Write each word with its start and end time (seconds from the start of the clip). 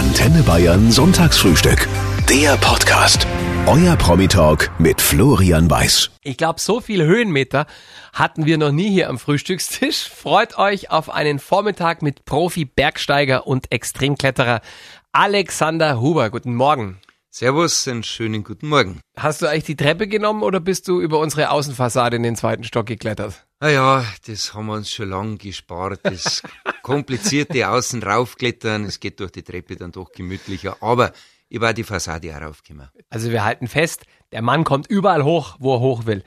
Antenne 0.00 0.42
Bayern 0.42 0.90
Sonntagsfrühstück. 0.90 1.86
Der 2.26 2.56
Podcast. 2.56 3.26
Euer 3.66 3.96
Promi-Talk 3.96 4.70
mit 4.78 4.98
Florian 4.98 5.70
Weiß. 5.70 6.10
Ich 6.22 6.38
glaube, 6.38 6.58
so 6.58 6.80
viele 6.80 7.04
Höhenmeter 7.04 7.66
hatten 8.14 8.46
wir 8.46 8.56
noch 8.56 8.72
nie 8.72 8.88
hier 8.88 9.10
am 9.10 9.18
Frühstückstisch. 9.18 10.08
Freut 10.08 10.56
euch 10.56 10.90
auf 10.90 11.10
einen 11.10 11.38
Vormittag 11.38 12.00
mit 12.00 12.24
Profi-Bergsteiger 12.24 13.46
und 13.46 13.70
Extremkletterer 13.70 14.62
Alexander 15.12 16.00
Huber. 16.00 16.30
Guten 16.30 16.54
Morgen. 16.54 16.98
Servus, 17.32 17.86
einen 17.86 18.02
schönen 18.02 18.42
guten 18.42 18.66
Morgen. 18.66 19.00
Hast 19.16 19.40
du 19.40 19.46
eigentlich 19.46 19.62
die 19.62 19.76
Treppe 19.76 20.08
genommen 20.08 20.42
oder 20.42 20.58
bist 20.58 20.88
du 20.88 21.00
über 21.00 21.20
unsere 21.20 21.50
Außenfassade 21.50 22.16
in 22.16 22.24
den 22.24 22.34
zweiten 22.34 22.64
Stock 22.64 22.86
geklettert? 22.86 23.46
Naja, 23.60 24.04
das 24.26 24.52
haben 24.52 24.66
wir 24.66 24.72
uns 24.72 24.90
schon 24.90 25.10
lange 25.10 25.36
gespart. 25.36 26.00
Das 26.02 26.42
komplizierte 26.82 27.68
Außen 27.68 28.02
raufklettern, 28.02 28.84
es 28.84 28.98
geht 28.98 29.20
durch 29.20 29.30
die 29.30 29.44
Treppe 29.44 29.76
dann 29.76 29.92
doch 29.92 30.10
gemütlicher. 30.10 30.78
Aber 30.80 31.12
ich 31.48 31.60
war 31.60 31.72
die 31.72 31.84
Fassade 31.84 32.36
auch 32.36 32.42
raufgekommen. 32.42 32.88
Also 33.10 33.30
wir 33.30 33.44
halten 33.44 33.68
fest, 33.68 34.06
der 34.32 34.42
Mann 34.42 34.64
kommt 34.64 34.86
überall 34.88 35.24
hoch, 35.24 35.56
wo 35.58 35.74
er 35.74 35.80
hoch 35.80 36.06
will. 36.06 36.22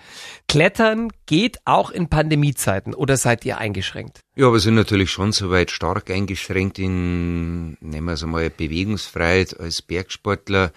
Klettern 0.47 1.11
geht 1.25 1.59
auch 1.65 1.89
in 1.89 2.09
Pandemiezeiten 2.09 2.93
oder 2.93 3.17
seid 3.17 3.45
ihr 3.45 3.57
eingeschränkt? 3.57 4.19
Ja, 4.35 4.51
wir 4.51 4.59
sind 4.59 4.75
natürlich 4.75 5.09
schon 5.09 5.31
soweit 5.31 5.71
stark 5.71 6.09
eingeschränkt 6.09 6.79
in, 6.79 7.77
nehmen 7.79 8.07
wir 8.07 8.13
es 8.13 8.23
einmal, 8.23 8.49
Bewegungsfreiheit 8.49 9.59
als 9.59 9.81
Bergsportler 9.81 10.71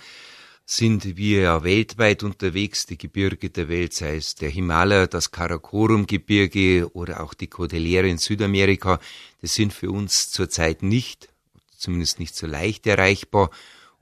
sind 0.69 1.17
wir 1.17 1.41
ja 1.41 1.63
weltweit 1.63 2.25
unterwegs, 2.25 2.87
die 2.87 2.99
Gebirge 2.99 3.51
der 3.51 3.69
Welt, 3.69 3.93
sei 3.93 4.17
es 4.17 4.35
der 4.35 4.51
Himalaya, 4.51 5.07
das 5.07 5.31
Karakorum-Gebirge 5.31 6.91
oder 6.93 7.23
auch 7.23 7.35
die 7.35 7.47
Cordillere 7.47 8.09
in 8.09 8.19
Südamerika. 8.19 8.99
Das 9.41 9.55
sind 9.55 9.73
für 9.73 9.93
uns 9.93 10.31
zurzeit 10.31 10.83
nicht, 10.83 11.29
zumindest 11.77 12.19
nicht 12.19 12.35
so 12.35 12.49
leicht 12.49 12.85
erreichbar. 12.89 13.51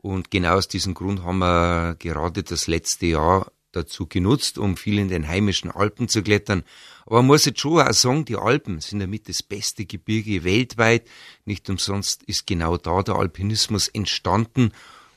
Und 0.05 0.31
genau 0.31 0.57
aus 0.57 0.69
diesem 0.69 0.93
Grund 0.93 1.25
haben 1.25 1.39
wir 1.39 1.97
gerade 1.99 2.43
das 2.43 2.67
letzte 2.67 3.07
Jahr 3.07 3.51
dazu 3.73 4.07
genutzt, 4.07 4.59
um 4.59 4.77
viel 4.77 4.99
in 4.99 5.09
den 5.09 5.27
heimischen 5.27 5.71
Alpen 5.71 6.09
zu 6.09 6.23
klettern. 6.23 6.63
Aber 7.07 7.17
man 7.17 7.29
muss 7.29 7.47
jetzt 7.47 7.61
schon 7.61 7.81
auch 7.81 7.91
sagen, 7.95 8.27
die 8.27 8.37
Alpen 8.37 8.81
sind 8.81 8.99
damit 8.99 9.31
das 9.31 9.43
beste 9.43 9.87
Gebirge 9.87 10.45
weltweit. 10.45 11.07
Nicht 11.47 11.71
umsonst 11.71 12.23
ist 12.25 12.47
genau 12.47 12.77
da 12.77 13.03
der 13.03 13.15
Alpinismus 13.15 13.89
entstanden 13.89 14.73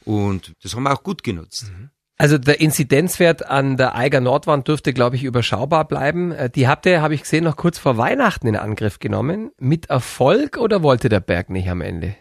und 0.06 0.54
das 0.64 0.74
haben 0.74 0.84
wir 0.84 0.94
auch 0.94 1.04
gut 1.04 1.22
genutzt. 1.22 1.70
Also 2.18 2.38
der 2.38 2.62
Inzidenzwert 2.62 3.46
an 3.46 3.76
der 3.76 3.94
Eiger 3.94 4.22
Nordwand 4.22 4.70
dürfte, 4.70 4.94
glaube 4.94 5.18
ich, 5.18 5.26
überschaubar 5.26 5.86
bleiben. 5.86 6.32
Äh, 6.32 6.50
Die 6.50 6.70
habt 6.70 6.86
ihr, 6.86 7.02
habe 7.02 7.14
ich 7.14 7.24
gesehen, 7.24 7.44
noch 7.44 7.58
kurz 7.58 7.78
vor 7.78 7.98
Weihnachten 7.98 8.48
in 8.48 8.56
Angriff 8.56 9.00
genommen. 9.00 9.52
Mit 9.60 9.88
Erfolg 9.90 10.56
oder 10.56 10.82
wollte 10.82 11.10
der 11.10 11.20
Berg 11.20 11.50
nicht 11.50 11.70
am 11.70 11.82
Ende? 11.82 12.16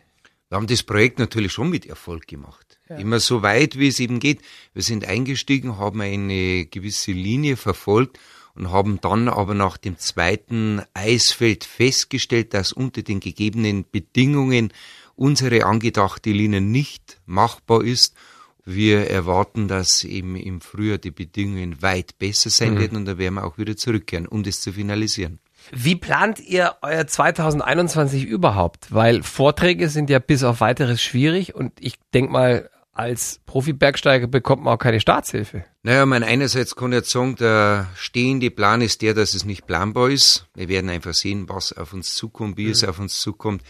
Wir 0.48 0.56
haben 0.56 0.69
das 0.69 0.84
Projekt 0.84 1.19
natürlich 1.19 1.52
schon 1.52 1.70
mit 1.70 1.86
Erfolg 1.86 2.28
gemacht. 2.28 2.78
Immer 2.89 3.19
so 3.19 3.42
weit, 3.42 3.78
wie 3.78 3.89
es 3.89 3.98
eben 3.98 4.20
geht. 4.20 4.42
Wir 4.75 4.83
sind 4.83 5.05
eingestiegen, 5.05 5.77
haben 5.77 6.00
eine 6.00 6.66
gewisse 6.66 7.11
Linie 7.11 7.56
verfolgt 7.56 8.20
und 8.55 8.70
haben 8.70 9.00
dann 9.00 9.28
aber 9.28 9.55
nach 9.55 9.77
dem 9.77 9.98
zweiten 9.98 10.83
Eisfeld 10.94 11.64
festgestellt, 11.64 12.55
dass 12.55 12.72
unter 12.72 13.02
den 13.02 13.19
gegebenen 13.19 13.84
Bedingungen 13.91 14.72
unsere 15.17 15.67
angedachte 15.67 16.30
Linie 16.30 16.61
nicht 16.61 17.20
machbar 17.27 17.83
ist. 17.83 18.14
Wir 18.64 19.11
erwarten, 19.11 19.67
dass 19.67 20.05
eben 20.05 20.36
im 20.36 20.61
Frühjahr 20.61 20.98
die 20.98 21.11
Bedingungen 21.11 21.83
weit 21.83 22.19
besser 22.19 22.50
sein 22.50 22.78
werden 22.78 22.97
und 22.97 23.05
da 23.06 23.19
werden 23.19 23.34
wir 23.34 23.44
auch 23.44 23.58
wieder 23.58 23.77
zurückkehren, 23.77 24.27
um 24.27 24.42
das 24.42 24.61
zu 24.61 24.72
finalisieren. 24.72 25.41
Wie 25.72 25.97
plant 25.97 26.41
ihr 26.41 26.77
euer 26.83 27.06
2021 27.06 28.25
überhaupt? 28.25 28.92
Weil 28.92 29.22
Vorträge 29.22 29.89
sind 29.89 30.11
ja 30.11 30.19
bis 30.19 30.45
auf 30.45 30.61
weiteres 30.61 31.03
schwierig 31.03 31.55
und 31.55 31.73
ich 31.81 31.98
denk 32.12 32.31
mal, 32.31 32.70
als 32.92 33.41
Profi-Bergsteiger 33.45 34.27
bekommt 34.27 34.64
man 34.64 34.75
auch 34.75 34.78
keine 34.78 35.00
Staatshilfe. 35.00 35.64
Naja, 35.83 36.06
mein 36.06 36.23
einerseits 36.23 36.74
kann 36.77 36.92
ich 36.92 36.96
jetzt 36.96 37.11
sagen, 37.11 37.36
der 37.36 37.89
stehende 37.95 38.51
Plan 38.51 38.80
ist 38.80 39.02
der, 39.02 39.13
dass 39.13 39.35
es 39.35 39.45
nicht 39.45 39.67
planbar 39.67 40.08
ist. 40.08 40.46
Wir 40.55 40.68
werden 40.68 40.89
einfach 40.89 41.13
sehen, 41.13 41.48
was 41.48 41.73
auf 41.74 41.92
uns 41.92 42.14
zukommt, 42.14 42.57
wie 42.57 42.70
es 42.70 42.85
auf 42.85 42.98
uns 42.98 43.20
zukommt. 43.20 43.62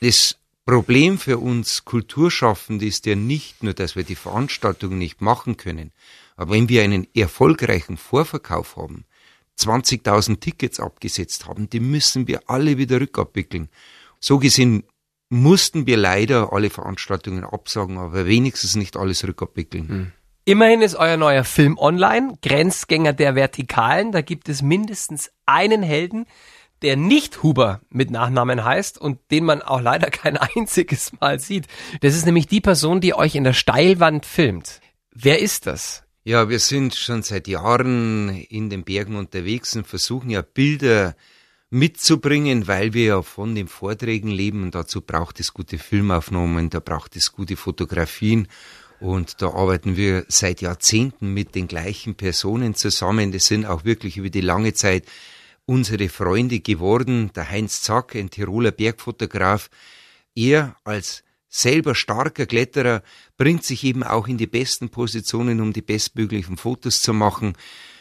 Das 0.00 0.36
Problem 0.64 1.18
für 1.18 1.38
uns 1.38 1.84
Kulturschaffende 1.84 2.86
ist 2.86 3.06
ja 3.06 3.16
nicht 3.16 3.62
nur, 3.62 3.74
dass 3.74 3.96
wir 3.96 4.04
die 4.04 4.14
Veranstaltungen 4.14 4.98
nicht 4.98 5.20
machen 5.20 5.56
können, 5.56 5.92
aber 6.36 6.52
wenn 6.52 6.68
wir 6.68 6.82
einen 6.82 7.08
erfolgreichen 7.14 7.96
Vorverkauf 7.96 8.76
haben, 8.76 9.06
20.000 9.58 10.40
Tickets 10.40 10.80
abgesetzt 10.80 11.46
haben, 11.46 11.68
die 11.68 11.80
müssen 11.80 12.28
wir 12.28 12.42
alle 12.46 12.78
wieder 12.78 13.00
rückabwickeln. 13.00 13.68
So 14.20 14.38
gesehen 14.38 14.84
mussten 15.28 15.86
wir 15.86 15.96
leider 15.96 16.52
alle 16.52 16.70
Veranstaltungen 16.70 17.44
absagen, 17.44 17.98
aber 17.98 18.26
wenigstens 18.26 18.76
nicht 18.76 18.96
alles 18.96 19.26
rückabwickeln. 19.26 20.12
Immerhin 20.44 20.80
ist 20.80 20.94
euer 20.94 21.18
neuer 21.18 21.44
Film 21.44 21.76
online, 21.76 22.38
Grenzgänger 22.40 23.12
der 23.12 23.34
Vertikalen. 23.34 24.12
Da 24.12 24.22
gibt 24.22 24.48
es 24.48 24.62
mindestens 24.62 25.30
einen 25.44 25.82
Helden, 25.82 26.24
der 26.80 26.96
nicht 26.96 27.42
Huber 27.42 27.82
mit 27.90 28.10
Nachnamen 28.10 28.64
heißt 28.64 28.98
und 28.98 29.18
den 29.30 29.44
man 29.44 29.60
auch 29.60 29.82
leider 29.82 30.10
kein 30.10 30.36
einziges 30.56 31.12
Mal 31.20 31.38
sieht. 31.38 31.66
Das 32.00 32.14
ist 32.14 32.24
nämlich 32.24 32.46
die 32.46 32.62
Person, 32.62 33.02
die 33.02 33.14
euch 33.14 33.34
in 33.34 33.44
der 33.44 33.52
Steilwand 33.52 34.24
filmt. 34.24 34.80
Wer 35.12 35.40
ist 35.40 35.66
das? 35.66 36.04
Ja, 36.28 36.50
wir 36.50 36.58
sind 36.58 36.94
schon 36.94 37.22
seit 37.22 37.48
Jahren 37.48 38.28
in 38.28 38.68
den 38.68 38.84
Bergen 38.84 39.16
unterwegs 39.16 39.74
und 39.76 39.86
versuchen 39.86 40.28
ja 40.28 40.42
Bilder 40.42 41.16
mitzubringen, 41.70 42.68
weil 42.68 42.92
wir 42.92 43.04
ja 43.04 43.22
von 43.22 43.54
den 43.54 43.66
Vorträgen 43.66 44.28
leben 44.28 44.62
und 44.62 44.74
dazu 44.74 45.00
braucht 45.00 45.40
es 45.40 45.54
gute 45.54 45.78
Filmaufnahmen, 45.78 46.68
da 46.68 46.80
braucht 46.80 47.16
es 47.16 47.32
gute 47.32 47.56
Fotografien 47.56 48.46
und 49.00 49.40
da 49.40 49.54
arbeiten 49.54 49.96
wir 49.96 50.26
seit 50.28 50.60
Jahrzehnten 50.60 51.32
mit 51.32 51.54
den 51.54 51.66
gleichen 51.66 52.14
Personen 52.14 52.74
zusammen. 52.74 53.32
Das 53.32 53.46
sind 53.46 53.64
auch 53.64 53.86
wirklich 53.86 54.18
über 54.18 54.28
die 54.28 54.42
lange 54.42 54.74
Zeit 54.74 55.06
unsere 55.64 56.10
Freunde 56.10 56.60
geworden. 56.60 57.30
Der 57.36 57.50
Heinz 57.50 57.80
Zack, 57.80 58.14
ein 58.14 58.28
Tiroler 58.28 58.72
Bergfotograf, 58.72 59.70
er 60.34 60.76
als 60.84 61.24
selber 61.48 61.94
starker 61.94 62.46
Kletterer 62.46 63.02
bringt 63.36 63.64
sich 63.64 63.84
eben 63.84 64.02
auch 64.02 64.28
in 64.28 64.36
die 64.36 64.46
besten 64.46 64.90
Positionen, 64.90 65.60
um 65.60 65.72
die 65.72 65.82
bestmöglichen 65.82 66.56
Fotos 66.56 67.00
zu 67.00 67.12
machen. 67.12 67.54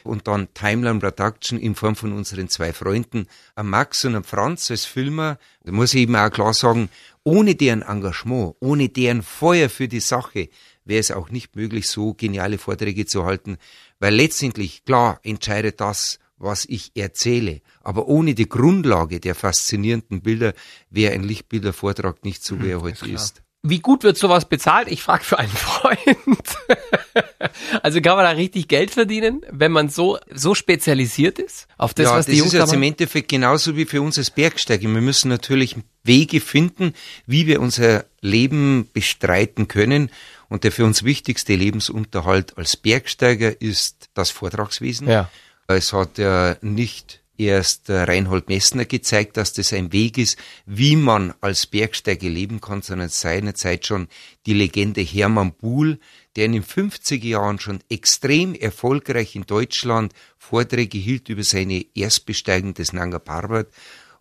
Und 0.03 0.28
dann 0.28 0.53
Timeline 0.53 1.00
Production 1.00 1.59
in 1.59 1.75
Form 1.75 1.96
von 1.96 2.13
unseren 2.13 2.50
zwei 2.50 2.72
Freunden, 2.72 3.28
am 3.56 3.69
Max 3.69 4.06
und 4.06 4.16
am 4.16 4.24
Franz 4.24 4.72
als 4.72 4.85
Filmer. 4.85 5.38
Da 5.63 5.72
muss 5.72 5.94
ich 5.94 6.02
eben 6.02 6.16
auch 6.16 6.30
klar 6.30 6.53
sagen, 6.53 6.90
ohne 7.24 7.56
deren 7.56 7.81
Engagement, 7.81 8.56
ohne 8.62 8.90
deren 8.90 9.22
Feuer 9.22 9.69
für 9.69 9.88
die 9.88 10.00
Sache, 10.00 10.50
wäre 10.85 11.00
es 11.00 11.12
auch 11.12 11.29
nicht 11.29 11.56
möglich, 11.56 11.90
so 11.90 12.14
geniale 12.14 12.58
Vorträge 12.58 13.06
zu 13.06 13.25
halten. 13.25 13.58
Weil 14.00 14.16
letztendlich, 14.16 14.85
klar, 14.85 15.19
entscheidet 15.24 15.81
das, 15.81 16.19
was 16.37 16.65
ich 16.65 16.91
erzähle. 16.95 17.61
Aber 17.81 18.07
ohne 18.07 18.35
die 18.35 18.49
Grundlage 18.49 19.19
der 19.19 19.35
faszinierenden 19.35 20.21
Bilder 20.21 20.53
wäre 20.89 21.13
ein 21.13 21.23
Lichtbildervortrag 21.23 22.23
nicht 22.23 22.43
so, 22.43 22.61
wie 22.61 22.69
er 22.69 22.81
heute 22.81 23.07
ist. 23.07 23.41
Wie 23.63 23.79
gut 23.79 24.03
wird 24.03 24.17
sowas 24.17 24.47
bezahlt? 24.47 24.87
Ich 24.87 25.01
frage 25.01 25.23
für 25.23 25.39
einen 25.39 25.49
Freund. 25.49 25.97
also 27.83 27.99
kann 28.01 28.15
man 28.15 28.25
da 28.25 28.31
richtig 28.31 28.67
Geld 28.67 28.91
verdienen, 28.91 29.41
wenn 29.51 29.71
man 29.71 29.89
so, 29.89 30.19
so 30.33 30.53
spezialisiert 30.53 31.39
ist 31.39 31.67
auf 31.77 31.93
das, 31.93 32.05
ja, 32.05 32.11
was 32.11 32.27
das 32.27 32.33
die 32.33 32.39
Jungs 32.39 32.53
ist 32.53 32.59
jetzt 32.59 32.73
im? 32.73 32.83
Endeffekt 32.83 33.29
genauso 33.29 33.75
wie 33.75 33.85
für 33.85 34.01
uns 34.01 34.17
als 34.17 34.29
Bergsteiger. 34.29 34.83
Wir 34.83 35.01
müssen 35.01 35.29
natürlich 35.29 35.75
Wege 36.03 36.39
finden, 36.39 36.93
wie 37.25 37.47
wir 37.47 37.59
unser 37.59 38.05
Leben 38.21 38.89
bestreiten 38.93 39.67
können. 39.67 40.11
Und 40.49 40.63
der 40.63 40.71
für 40.71 40.85
uns 40.85 41.03
wichtigste 41.03 41.55
Lebensunterhalt 41.55 42.57
als 42.57 42.77
Bergsteiger 42.77 43.59
ist 43.59 44.09
das 44.13 44.29
Vortragswesen. 44.31 45.09
Ja. 45.09 45.29
Es 45.69 45.91
hat 45.91 46.17
ja 46.17 46.55
nicht 46.61 47.22
erst 47.38 47.89
äh, 47.89 48.03
Reinhold 48.03 48.47
Messner 48.47 48.85
gezeigt, 48.85 49.35
dass 49.35 49.51
das 49.51 49.73
ein 49.73 49.91
Weg 49.91 50.17
ist, 50.17 50.38
wie 50.66 50.95
man 50.95 51.33
als 51.41 51.67
Bergsteiger 51.67 52.29
leben 52.29 52.61
kann, 52.61 52.81
sondern 52.81 53.09
seinerzeit 53.09 53.85
schon 53.85 54.08
die 54.46 54.53
Legende 54.53 55.02
Hermann 55.02 55.52
Buhl, 55.53 55.99
der 56.35 56.46
in 56.46 56.53
den 56.53 56.64
50er 56.64 57.25
Jahren 57.25 57.59
schon 57.59 57.79
extrem 57.90 58.55
erfolgreich 58.55 59.35
in 59.35 59.46
Deutschland 59.46 60.14
Vorträge 60.37 60.97
hielt 60.97 61.28
über 61.28 61.43
seine 61.43 61.85
Erstbesteigung 61.93 62.73
des 62.73 62.93
Nanga 62.93 63.19
Parbat. 63.19 63.67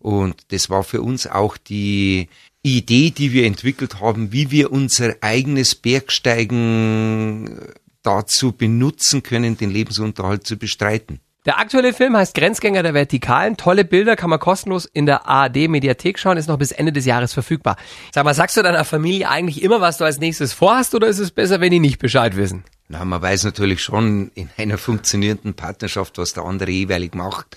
Und 0.00 0.52
das 0.52 0.68
war 0.68 0.82
für 0.82 1.00
uns 1.00 1.28
auch 1.28 1.56
die 1.56 2.28
Idee, 2.62 3.10
die 3.10 3.32
wir 3.32 3.46
entwickelt 3.46 4.00
haben, 4.00 4.32
wie 4.32 4.50
wir 4.50 4.72
unser 4.72 5.14
eigenes 5.20 5.76
Bergsteigen 5.76 7.60
dazu 8.02 8.52
benutzen 8.52 9.22
können, 9.22 9.56
den 9.56 9.70
Lebensunterhalt 9.70 10.44
zu 10.46 10.56
bestreiten. 10.56 11.20
Der 11.46 11.60
aktuelle 11.60 11.92
Film 11.92 12.16
heißt 12.16 12.34
Grenzgänger 12.34 12.82
der 12.82 12.92
Vertikalen. 12.92 13.56
Tolle 13.56 13.84
Bilder 13.84 14.16
kann 14.16 14.30
man 14.30 14.40
kostenlos 14.40 14.84
in 14.84 15.06
der 15.06 15.28
ARD 15.28 15.68
Mediathek 15.68 16.18
schauen, 16.18 16.36
ist 16.36 16.48
noch 16.48 16.58
bis 16.58 16.72
Ende 16.72 16.92
des 16.92 17.06
Jahres 17.06 17.32
verfügbar. 17.32 17.76
Sag 18.12 18.24
mal, 18.24 18.34
sagst 18.34 18.56
du 18.56 18.62
deiner 18.62 18.84
Familie 18.84 19.28
eigentlich 19.30 19.62
immer, 19.62 19.80
was 19.80 19.98
du 19.98 20.04
als 20.04 20.18
nächstes 20.18 20.52
vorhast 20.52 20.96
oder 20.96 21.06
ist 21.06 21.20
es 21.20 21.30
besser, 21.30 21.60
wenn 21.60 21.70
die 21.70 21.78
nicht 21.78 22.00
Bescheid 22.00 22.36
wissen? 22.36 22.64
Na, 22.88 23.04
man 23.04 23.22
weiß 23.22 23.44
natürlich 23.44 23.80
schon 23.80 24.32
in 24.34 24.50
einer 24.56 24.76
funktionierenden 24.76 25.54
Partnerschaft, 25.54 26.18
was 26.18 26.32
der 26.32 26.42
andere 26.42 26.72
jeweilig 26.72 27.14
macht. 27.14 27.56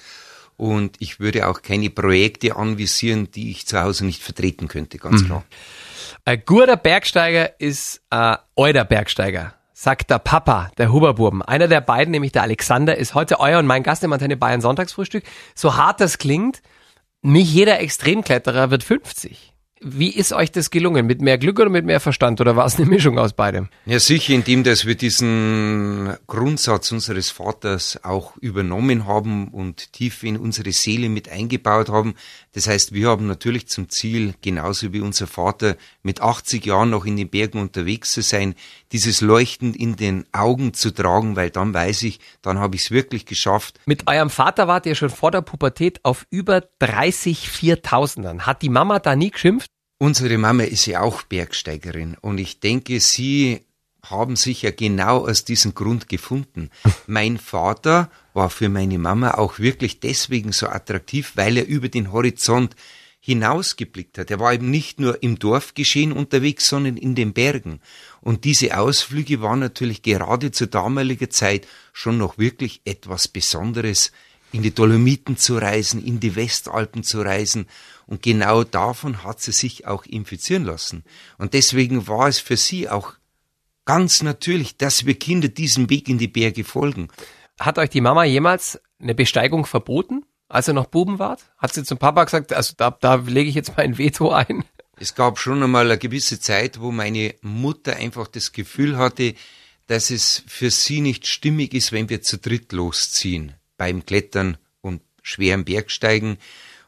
Und 0.56 0.97
ich 1.00 1.19
würde 1.19 1.47
auch 1.47 1.63
keine 1.63 1.89
Projekte 1.89 2.57
anvisieren, 2.57 3.31
die 3.31 3.50
ich 3.50 3.65
zu 3.65 3.81
Hause 3.81 4.06
nicht 4.06 4.21
vertreten 4.21 4.68
könnte, 4.68 5.00
ganz 5.00 5.24
mhm. 5.24 5.25
klar. 5.25 5.44
Ein 6.25 6.44
guter 6.45 6.77
Bergsteiger 6.77 7.59
ist 7.59 8.01
ein 8.12 8.38
alter 8.56 8.86
Bergsteiger 8.86 9.56
sagt 9.79 10.09
der 10.09 10.19
Papa, 10.19 10.71
der 10.77 10.91
Huberburben. 10.91 11.41
Einer 11.41 11.69
der 11.69 11.79
beiden, 11.79 12.11
nämlich 12.11 12.33
der 12.33 12.41
Alexander, 12.41 12.97
ist 12.97 13.15
heute 13.15 13.39
euer 13.39 13.59
und 13.59 13.65
mein 13.65 13.81
Gast 13.81 14.03
im 14.03 14.11
Antenne 14.11 14.35
Bayern 14.35 14.59
Sonntagsfrühstück. 14.59 15.23
So 15.55 15.77
hart 15.77 16.01
das 16.01 16.17
klingt, 16.17 16.61
nicht 17.21 17.49
jeder 17.49 17.79
Extremkletterer 17.79 18.71
wird 18.71 18.83
50. 18.83 19.53
Wie 19.81 20.09
ist 20.09 20.33
euch 20.33 20.51
das 20.51 20.71
gelungen? 20.71 21.05
Mit 21.05 21.21
mehr 21.21 21.37
Glück 21.37 21.59
oder 21.59 21.69
mit 21.69 21.85
mehr 21.85 22.01
Verstand? 22.01 22.41
Oder 22.41 22.55
war 22.57 22.65
es 22.65 22.75
eine 22.75 22.85
Mischung 22.85 23.17
aus 23.17 23.31
beidem? 23.33 23.69
Ja, 23.85 23.99
sicher, 23.99 24.33
indem 24.33 24.63
dass 24.63 24.85
wir 24.85 24.95
diesen 24.95 26.15
Grundsatz 26.27 26.91
unseres 26.91 27.29
Vaters 27.29 27.99
auch 28.03 28.35
übernommen 28.37 29.07
haben 29.07 29.47
und 29.47 29.93
tief 29.93 30.23
in 30.23 30.37
unsere 30.37 30.73
Seele 30.73 31.07
mit 31.07 31.29
eingebaut 31.29 31.87
haben. 31.87 32.15
Das 32.53 32.67
heißt, 32.67 32.93
wir 32.93 33.07
haben 33.07 33.27
natürlich 33.27 33.67
zum 33.67 33.89
Ziel, 33.89 34.33
genauso 34.41 34.91
wie 34.91 34.99
unser 34.99 35.27
Vater, 35.27 35.77
mit 36.03 36.21
80 36.21 36.65
Jahren 36.65 36.89
noch 36.89 37.05
in 37.05 37.15
den 37.15 37.29
Bergen 37.29 37.59
unterwegs 37.59 38.11
zu 38.11 38.21
sein, 38.21 38.55
dieses 38.91 39.21
Leuchten 39.21 39.73
in 39.73 39.95
den 39.95 40.25
Augen 40.33 40.73
zu 40.73 40.91
tragen, 40.91 41.35
weil 41.35 41.51
dann 41.51 41.73
weiß 41.73 42.03
ich, 42.03 42.19
dann 42.41 42.59
habe 42.59 42.75
ich 42.75 42.83
es 42.83 42.91
wirklich 42.91 43.25
geschafft. 43.25 43.79
Mit 43.85 44.07
eurem 44.07 44.29
Vater 44.29 44.67
wart 44.67 44.85
ihr 44.87 44.95
schon 44.95 45.09
vor 45.09 45.31
der 45.31 45.41
Pubertät 45.41 45.99
auf 46.03 46.25
über 46.31 46.63
30 46.79 47.49
Viertausendern. 47.49 48.45
Hat 48.45 48.61
die 48.61 48.69
Mama 48.69 48.99
da 48.99 49.15
nie 49.15 49.31
geschimpft? 49.31 49.69
Unsere 50.01 50.38
Mama 50.38 50.63
ist 50.63 50.86
ja 50.86 51.01
auch 51.01 51.24
Bergsteigerin 51.24 52.16
und 52.22 52.38
ich 52.38 52.62
denke, 52.62 53.01
sie 53.01 53.66
haben 54.01 54.38
sich 54.38 54.62
ja 54.62 54.72
genau 54.72 55.28
aus 55.28 55.44
diesem 55.44 55.75
Grund 55.75 56.07
gefunden. 56.07 56.69
Mein 57.07 57.38
Vater 57.38 58.10
war 58.34 58.50
für 58.50 58.69
meine 58.69 58.98
Mama 58.98 59.31
auch 59.31 59.60
wirklich 59.60 60.00
deswegen 60.00 60.54
so 60.54 60.68
attraktiv, 60.68 61.34
weil 61.36 61.57
er 61.57 61.68
über 61.68 61.90
den 61.90 62.13
Horizont 62.13 62.78
hinausgeblickt 63.19 64.18
hat. 64.18 64.31
Er 64.31 64.40
war 64.40 64.54
eben 64.54 64.72
nicht 64.72 65.01
nur 65.01 65.22
im 65.22 65.38
Dorfgeschehen 65.38 66.13
unterwegs, 66.13 66.69
sondern 66.69 66.96
in 66.96 67.13
den 67.13 67.34
Bergen. 67.34 67.81
Und 68.22 68.46
diese 68.46 68.78
Ausflüge 68.78 69.42
waren 69.42 69.60
natürlich 69.60 70.01
gerade 70.01 70.51
zu 70.51 70.66
damaliger 70.66 71.30
Zeit 71.30 71.68
schon 71.92 72.18
noch 72.18 72.38
wirklich 72.38 72.80
etwas 72.86 73.28
Besonderes, 73.28 74.13
in 74.51 74.63
die 74.63 74.74
Dolomiten 74.74 75.38
zu 75.38 75.57
reisen, 75.57 76.04
in 76.04 76.19
die 76.19 76.36
Westalpen 76.36 77.04
zu 77.04 77.22
reisen 77.22 77.68
und 78.10 78.24
genau 78.24 78.63
davon 78.63 79.24
hat 79.24 79.40
sie 79.40 79.51
sich 79.51 79.86
auch 79.86 80.04
infizieren 80.06 80.66
lassen. 80.66 81.04
Und 81.38 81.54
deswegen 81.54 82.07
war 82.07 82.28
es 82.28 82.40
für 82.40 82.57
sie 82.57 82.90
auch 82.90 83.13
ganz 83.86 84.24
natürlich, 84.24 84.78
dass 84.78 85.06
wir 85.06 85.13
Kinder 85.13 85.48
diesem 85.48 85.92
Weg 85.92 86.10
in 86.10 86.18
die 86.18 86.28
Berge 86.28 86.63
folgen. 86.63 87.10
Hat 87.60 87.78
euch 87.78 87.92
die 87.92 88.01
Mama 88.01 88.24
jemals 88.24 88.80
eine 89.00 89.13
Besteigung 89.13 89.66
verboten, 89.66 90.25
als 90.48 90.68
ihr 90.68 90.74
noch 90.74 90.88
Buben 90.88 91.19
wart? 91.19 91.51
Hat 91.60 91.74
sie 91.74 91.84
zum 91.84 92.00
Papa 92.00 92.24
gesagt, 92.24 92.51
also 92.51 92.74
da, 92.75 92.90
da 92.90 93.16
lege 93.16 93.50
ich 93.50 93.56
jetzt 93.56 93.78
mein 93.78 94.00
Veto 94.00 94.31
ein? 94.31 94.66
Es 94.98 95.13
gab 95.13 95.38
schon 95.38 95.62
einmal 95.62 95.86
eine 95.86 96.00
gewisse 96.00 96.40
Zeit, 96.40 96.81
wo 96.81 96.92
meine 96.92 97.36
Mutter 97.42 97.96
einfach 97.96 98.28
das 98.28 98.54
Gefühl 98.54 98.98
hatte, 98.98 99.36
dass 99.86 100.10
es 100.10 100.44
für 100.48 100.72
sie 100.72 101.01
nicht 101.01 101.28
stimmig 101.28 101.75
ist, 101.75 101.92
wenn 101.92 102.10
wir 102.10 102.24
zu 102.24 102.40
dritt 102.40 102.72
losziehen 102.72 103.58
beim 103.79 104.05
Klettern 104.05 104.57
und 104.81 105.01
schweren 105.23 105.65
Bergsteigen. 105.65 106.37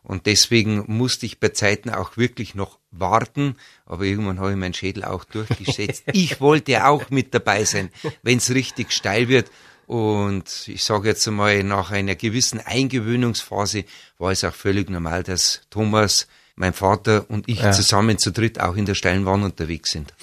Und 0.03 0.25
deswegen 0.25 0.83
musste 0.87 1.25
ich 1.25 1.39
bei 1.39 1.49
Zeiten 1.49 1.89
auch 1.89 2.17
wirklich 2.17 2.53
noch 2.53 2.77
warten. 2.91 3.55
Aber 3.85 4.03
irgendwann 4.03 4.39
habe 4.39 4.51
ich 4.51 4.57
meinen 4.57 4.73
Schädel 4.73 5.03
auch 5.03 5.23
durchgesetzt. 5.23 6.03
ich 6.13 6.39
wollte 6.41 6.85
auch 6.85 7.09
mit 7.09 7.33
dabei 7.33 7.63
sein, 7.65 7.89
wenn 8.21 8.37
es 8.37 8.51
richtig 8.51 8.91
steil 8.91 9.27
wird. 9.27 9.49
Und 9.87 10.67
ich 10.67 10.83
sage 10.83 11.09
jetzt 11.09 11.27
einmal, 11.27 11.63
nach 11.63 11.91
einer 11.91 12.15
gewissen 12.15 12.59
Eingewöhnungsphase 12.59 13.85
war 14.17 14.31
es 14.31 14.43
auch 14.43 14.53
völlig 14.53 14.89
normal, 14.89 15.23
dass 15.23 15.61
Thomas, 15.69 16.27
mein 16.55 16.73
Vater 16.73 17.25
und 17.29 17.47
ich 17.47 17.61
ja. 17.61 17.71
zusammen 17.71 18.17
zu 18.17 18.31
dritt 18.31 18.59
auch 18.59 18.75
in 18.75 18.85
der 18.85 18.95
steilen 18.95 19.25
Wand 19.25 19.43
unterwegs 19.43 19.91
sind. 19.91 20.13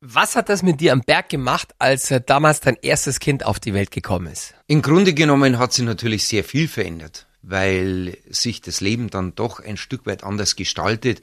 Was 0.00 0.36
hat 0.36 0.48
das 0.48 0.62
mit 0.62 0.80
dir 0.80 0.92
am 0.92 1.00
Berg 1.00 1.28
gemacht, 1.28 1.74
als 1.78 2.14
damals 2.26 2.60
dein 2.60 2.76
erstes 2.82 3.18
Kind 3.18 3.44
auf 3.44 3.58
die 3.58 3.74
Welt 3.74 3.90
gekommen 3.90 4.28
ist? 4.28 4.54
Im 4.68 4.80
Grunde 4.80 5.12
genommen 5.12 5.58
hat 5.58 5.72
sich 5.72 5.84
natürlich 5.84 6.26
sehr 6.26 6.44
viel 6.44 6.68
verändert 6.68 7.28
weil 7.42 8.18
sich 8.28 8.60
das 8.60 8.80
Leben 8.80 9.10
dann 9.10 9.34
doch 9.34 9.60
ein 9.60 9.76
Stück 9.76 10.06
weit 10.06 10.24
anders 10.24 10.56
gestaltet. 10.56 11.22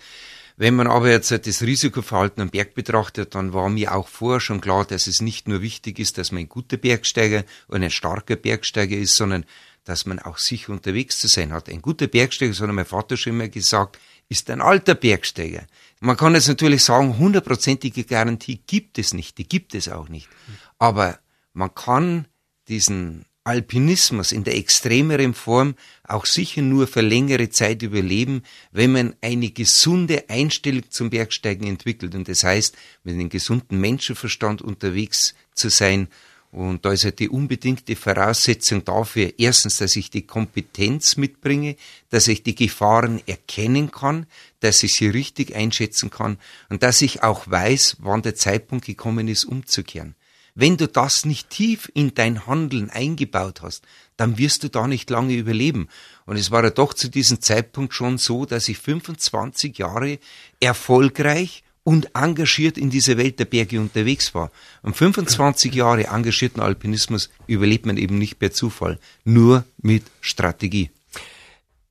Wenn 0.58 0.76
man 0.76 0.88
aber 0.88 1.10
jetzt 1.10 1.32
das 1.32 1.62
Risikoverhalten 1.62 2.42
am 2.42 2.50
Berg 2.50 2.76
betrachtet, 2.76 3.36
dann 3.36 3.54
war 3.54 3.70
mir 3.70 3.94
auch 3.94 4.08
vorher 4.08 4.40
schon 4.40 4.62
klar, 4.62 4.86
dass 4.86 5.08
es 5.08 5.22
nicht 5.22 5.48
nur 5.48 5.62
wichtig 5.62 6.00
ist, 6.00 6.18
dass 6.18 6.32
man 6.32 6.44
ein 6.44 6.50
guter 6.50 6.78
Bergsteiger 6.78 7.44
und 7.68 7.84
ein 7.84 7.92
starker 7.92 8.38
Bergsteiger 8.38 8.96
ist, 8.96 9.16
sondern 9.16 9.46
dass 9.84 10.06
man 10.06 10.20
auch 10.20 10.38
sicher 10.38 10.72
unterwegs 10.72 11.20
zu 11.20 11.28
sein 11.28 11.52
hat. 11.52 11.70
Ein 11.70 11.82
guter 11.82 12.08
Bergsteiger, 12.08 12.54
so 12.54 12.66
hat 12.66 12.74
mein 12.74 12.86
Vater 12.86 13.18
schon 13.18 13.34
immer 13.34 13.50
gesagt, 13.50 14.00
ist 14.30 14.50
ein 14.50 14.62
alter 14.62 14.96
Bergsteiger. 14.96 15.68
Man 16.06 16.18
kann 16.18 16.36
jetzt 16.36 16.48
natürlich 16.48 16.84
sagen, 16.84 17.18
hundertprozentige 17.18 18.04
Garantie 18.04 18.62
gibt 18.68 19.00
es 19.00 19.16
nicht, 19.16 19.40
die 19.40 19.48
gibt 19.48 19.74
es 19.74 19.90
auch 19.90 20.08
nicht. 20.08 20.30
Aber 20.78 21.18
man 21.54 21.74
kann 21.74 22.28
diesen 22.68 23.26
Alpinismus 23.44 24.32
in 24.32 24.44
der 24.44 24.56
extremeren 24.56 25.34
Form 25.34 25.74
auch 26.04 26.28
sicher 26.28 26.62
nur 26.62 26.86
für 26.86 27.02
längere 27.02 27.50
Zeit 27.50 27.82
überleben, 27.82 28.44
wenn 28.72 28.92
man 28.92 29.16
eine 29.22 29.50
gesunde 29.50 30.30
Einstellung 30.30 30.84
zum 30.92 31.10
Bergsteigen 31.10 31.66
entwickelt. 31.66 32.14
Und 32.14 32.28
das 32.28 32.44
heißt, 32.44 32.78
mit 33.04 33.16
einem 33.16 33.30
gesunden 33.30 33.82
Menschenverstand 33.82 34.62
unterwegs 34.62 35.34
zu 35.56 35.70
sein. 35.70 36.08
Und 36.56 36.86
da 36.86 36.94
ist 36.94 37.04
halt 37.04 37.20
die 37.20 37.28
unbedingte 37.28 37.98
Voraussetzung 37.98 38.86
dafür, 38.86 39.34
erstens, 39.38 39.76
dass 39.76 39.98
ich 39.98 40.10
die 40.10 40.26
Kompetenz 40.26 41.18
mitbringe, 41.18 41.76
dass 42.12 42.30
ich 42.30 42.44
die 42.44 42.56
Gefahren 42.56 43.22
erkennen 43.28 43.92
kann, 43.92 44.26
dass 44.62 44.82
ich 44.82 44.94
sie 44.94 45.10
richtig 45.10 45.54
einschätzen 45.54 46.10
kann 46.10 46.38
und 46.70 46.82
dass 46.82 47.02
ich 47.02 47.24
auch 47.24 47.46
weiß, 47.46 47.98
wann 48.00 48.22
der 48.22 48.36
Zeitpunkt 48.36 48.86
gekommen 48.86 49.28
ist, 49.28 49.44
umzukehren. 49.44 50.16
Wenn 50.54 50.78
du 50.78 50.88
das 50.88 51.26
nicht 51.26 51.50
tief 51.50 51.92
in 51.94 52.14
dein 52.14 52.48
Handeln 52.48 52.90
eingebaut 52.90 53.62
hast, 53.62 53.84
dann 54.16 54.38
wirst 54.38 54.64
du 54.64 54.70
da 54.70 54.88
nicht 54.88 55.10
lange 55.10 55.34
überleben. 55.34 55.90
Und 56.26 56.38
es 56.38 56.52
war 56.52 56.64
ja 56.64 56.70
doch 56.70 56.94
zu 56.94 57.10
diesem 57.10 57.42
Zeitpunkt 57.42 57.94
schon 57.94 58.18
so, 58.18 58.46
dass 58.46 58.70
ich 58.70 58.78
25 58.78 59.78
Jahre 59.78 60.20
erfolgreich 60.62 61.65
und 61.86 62.10
engagiert 62.16 62.78
in 62.78 62.90
dieser 62.90 63.16
Welt 63.16 63.40
der 63.40 63.46
Berge 63.46 63.80
unterwegs 63.80 64.34
war. 64.34 64.52
Und 64.82 64.98
25 64.98 65.74
Jahre 65.74 66.08
engagierten 66.08 66.60
Alpinismus 66.60 67.30
überlebt 67.48 67.86
man 67.86 67.98
eben 67.98 68.18
nicht 68.18 68.40
per 68.40 68.52
Zufall, 68.52 69.00
nur 69.24 69.64
mit 69.82 70.04
Strategie. 70.20 70.90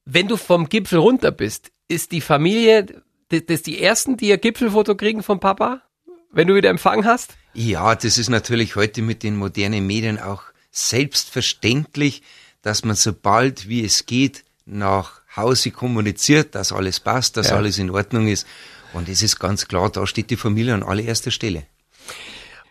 Wenn 0.05 0.27
du 0.29 0.37
vom 0.37 0.69
Gipfel 0.69 0.99
runter 0.99 1.31
bist, 1.31 1.71
ist 1.89 2.11
die 2.11 2.21
Familie 2.21 3.03
das 3.29 3.63
die 3.63 3.81
ersten, 3.81 4.17
die 4.17 4.29
ihr 4.29 4.39
Gipfelfoto 4.39 4.97
kriegen 4.97 5.23
vom 5.23 5.41
Papa, 5.41 5.83
wenn 6.31 6.49
du 6.49 6.55
wieder 6.55 6.71
Empfang 6.71 7.05
hast? 7.05 7.35
Ja, 7.55 7.95
das 7.95 8.19
ist 8.19 8.29
natürlich 8.29 8.77
heute 8.77 9.01
mit 9.01 9.23
den 9.23 9.37
modernen 9.37 9.87
Medien 9.87 10.19
auch 10.19 10.43
selbstverständlich, 10.73 12.23
dass 12.63 12.85
man 12.85 12.97
sobald 12.97 13.69
wie 13.69 13.85
es 13.85 14.07
geht 14.07 14.45
nach 14.67 15.21
Hause 15.37 15.71
kommuniziert, 15.71 16.55
dass 16.55 16.73
alles 16.73 17.01
passt, 17.01 17.37
dass 17.37 17.51
ja. 17.51 17.57
alles 17.57 17.79
in 17.79 17.91
Ordnung 17.91 18.29
ist. 18.29 18.47
Und 18.95 19.09
es 19.09 19.23
ist 19.23 19.39
ganz 19.39 19.69
klar, 19.69 19.91
da 19.91 20.07
steht 20.07 20.31
die 20.31 20.37
Familie 20.37 20.73
an 20.73 20.83
allererster 20.83 21.31
Stelle. 21.31 21.65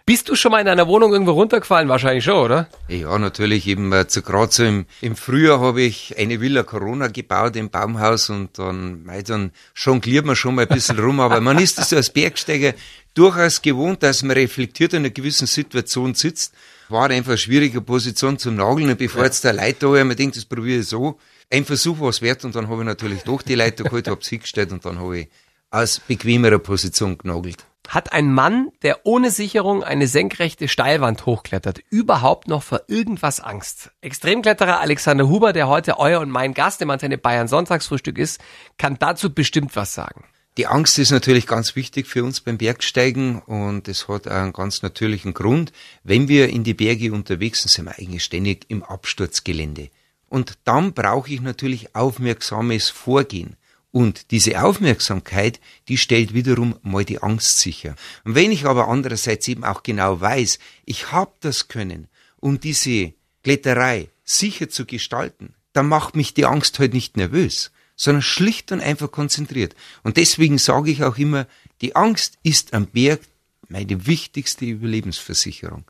Bist 0.05 0.27
du 0.27 0.35
schon 0.35 0.51
mal 0.51 0.59
in 0.59 0.67
einer 0.67 0.87
Wohnung 0.87 1.13
irgendwo 1.13 1.31
runtergefallen? 1.31 1.87
Wahrscheinlich 1.87 2.25
schon, 2.25 2.35
oder? 2.35 2.67
Ja, 2.89 3.17
natürlich. 3.17 3.67
Eben 3.67 3.93
äh, 3.93 4.05
zu 4.05 4.21
so 4.49 4.63
im, 4.63 4.85
im 4.99 5.15
Frühjahr 5.15 5.61
habe 5.61 5.81
ich 5.81 6.17
eine 6.17 6.41
Villa 6.41 6.63
Corona 6.63 7.07
gebaut 7.07 7.55
im 7.55 7.69
Baumhaus 7.69 8.29
und 8.29 8.59
dann, 8.59 9.03
mei, 9.05 9.21
dann 9.21 9.51
jongliert 9.75 10.25
man 10.25 10.35
schon 10.35 10.55
mal 10.55 10.63
ein 10.63 10.67
bisschen 10.67 10.99
rum. 10.99 11.21
Aber 11.21 11.39
man 11.39 11.57
ist 11.57 11.77
das 11.77 11.93
als 11.93 12.09
Bergsteiger 12.09 12.73
durchaus 13.13 13.61
gewohnt, 13.61 14.03
dass 14.03 14.23
man 14.23 14.31
reflektiert 14.31 14.91
in 14.91 14.99
einer 14.99 15.09
gewissen 15.09 15.47
Situation 15.47 16.15
sitzt. 16.15 16.53
War 16.89 17.09
einfach 17.09 17.31
eine 17.31 17.37
schwierige 17.37 17.79
Position 17.79 18.37
zum 18.37 18.57
Nageln. 18.57 18.89
Und 18.89 18.97
bevor 18.97 19.21
ja. 19.21 19.27
jetzt 19.27 19.45
der 19.45 19.53
Leiter 19.53 19.93
da 19.93 20.03
man 20.03 20.17
denkt, 20.17 20.35
das 20.35 20.43
probiere 20.43 20.81
ich 20.81 20.87
so. 20.87 21.17
Ein 21.49 21.63
Versuch 21.63 22.01
war 22.01 22.09
es 22.09 22.21
wert 22.21 22.43
und 22.43 22.55
dann 22.55 22.67
habe 22.67 22.81
ich 22.81 22.85
natürlich 22.85 23.23
doch 23.23 23.41
die 23.41 23.55
Leiter 23.55 23.85
geholt, 23.85 24.09
habe 24.09 24.21
sie 24.21 24.39
gestellt 24.39 24.73
und 24.73 24.83
dann 24.83 24.99
habe 24.99 25.19
ich 25.19 25.27
aus 25.73 25.99
bequemerer 25.99 26.59
Position 26.59 27.17
genagelt. 27.17 27.65
Hat 27.89 28.13
ein 28.13 28.31
Mann, 28.31 28.69
der 28.81 29.05
ohne 29.05 29.29
Sicherung 29.29 29.83
eine 29.83 30.07
senkrechte 30.07 30.67
Steilwand 30.67 31.25
hochklettert, 31.25 31.79
überhaupt 31.89 32.47
noch 32.47 32.63
vor 32.63 32.83
irgendwas 32.87 33.39
Angst? 33.39 33.91
Extremkletterer 34.01 34.79
Alexander 34.79 35.27
Huber, 35.27 35.51
der 35.51 35.67
heute 35.67 35.99
euer 35.99 36.21
und 36.21 36.29
mein 36.29 36.53
Gast 36.53 36.81
im 36.81 36.89
Antenne 36.89 37.17
Bayern 37.17 37.47
Sonntagsfrühstück 37.47 38.17
ist, 38.17 38.39
kann 38.77 38.97
dazu 38.99 39.33
bestimmt 39.33 39.75
was 39.75 39.93
sagen. 39.93 40.23
Die 40.57 40.67
Angst 40.67 40.99
ist 40.99 41.11
natürlich 41.11 41.47
ganz 41.47 41.75
wichtig 41.75 42.07
für 42.07 42.23
uns 42.23 42.39
beim 42.39 42.59
Bergsteigen 42.59 43.39
und 43.39 43.87
es 43.87 44.07
hat 44.07 44.27
einen 44.27 44.53
ganz 44.53 44.83
natürlichen 44.83 45.33
Grund. 45.33 45.73
Wenn 46.03 46.27
wir 46.27 46.49
in 46.49 46.63
die 46.63 46.75
Berge 46.75 47.11
unterwegs 47.11 47.63
sind, 47.63 47.71
sind 47.71 47.85
wir 47.85 47.97
eigentlich 47.97 48.23
ständig 48.23 48.65
im 48.69 48.83
Absturzgelände. 48.83 49.89
Und 50.29 50.59
dann 50.63 50.93
brauche 50.93 51.33
ich 51.33 51.41
natürlich 51.41 51.95
aufmerksames 51.95 52.89
Vorgehen. 52.89 53.57
Und 53.93 54.31
diese 54.31 54.63
Aufmerksamkeit, 54.63 55.59
die 55.87 55.99
stellt 55.99 56.33
wiederum 56.33 56.79
mal 56.81 57.05
die 57.05 57.21
Angst 57.21 57.59
sicher. 57.59 57.95
Und 58.23 58.33
wenn 58.33 58.51
ich 58.51 58.65
aber 58.65 58.87
andererseits 58.87 59.47
eben 59.47 59.63
auch 59.63 59.83
genau 59.83 60.19
weiß, 60.19 60.57
ich 60.83 61.11
habe 61.11 61.33
das 61.41 61.67
Können, 61.67 62.07
um 62.39 62.59
diese 62.59 63.13
Kletterei 63.43 64.09
sicher 64.23 64.67
zu 64.67 64.87
gestalten, 64.87 65.53
da 65.73 65.83
macht 65.83 66.15
mich 66.15 66.33
die 66.33 66.45
Angst 66.45 66.79
halt 66.79 66.95
nicht 66.95 67.17
nervös, 67.17 67.71
sondern 67.95 68.23
schlicht 68.23 68.71
und 68.71 68.81
einfach 68.81 69.11
konzentriert. 69.11 69.75
Und 70.01 70.17
deswegen 70.17 70.57
sage 70.57 70.89
ich 70.89 71.03
auch 71.03 71.19
immer, 71.19 71.45
die 71.81 71.95
Angst 71.95 72.39
ist 72.41 72.73
am 72.73 72.87
Berg 72.87 73.21
meine 73.69 74.07
wichtigste 74.07 74.65
Überlebensversicherung. 74.65 75.85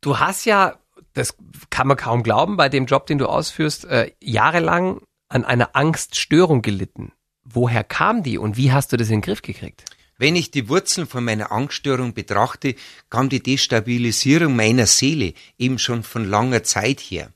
Du 0.00 0.18
hast 0.18 0.46
ja, 0.46 0.78
das 1.12 1.36
kann 1.68 1.86
man 1.86 1.98
kaum 1.98 2.22
glauben, 2.22 2.56
bei 2.56 2.70
dem 2.70 2.86
Job, 2.86 3.06
den 3.06 3.18
du 3.18 3.26
ausführst, 3.26 3.84
äh, 3.84 4.12
jahrelang 4.22 5.02
an 5.28 5.44
einer 5.44 5.76
Angststörung 5.76 6.62
gelitten. 6.62 7.12
Woher 7.48 7.84
kam 7.84 8.22
die 8.22 8.38
und 8.38 8.56
wie 8.56 8.72
hast 8.72 8.92
du 8.92 8.96
das 8.96 9.08
in 9.08 9.16
den 9.16 9.22
Griff 9.22 9.42
gekriegt? 9.42 9.84
Wenn 10.18 10.34
ich 10.34 10.50
die 10.50 10.68
Wurzeln 10.68 11.06
von 11.06 11.24
meiner 11.24 11.52
Angststörung 11.52 12.14
betrachte, 12.14 12.74
kam 13.10 13.28
die 13.28 13.42
Destabilisierung 13.42 14.56
meiner 14.56 14.86
Seele 14.86 15.34
eben 15.58 15.78
schon 15.78 16.02
von 16.02 16.28
langer 16.28 16.62
Zeit 16.62 17.00
her. 17.00 17.30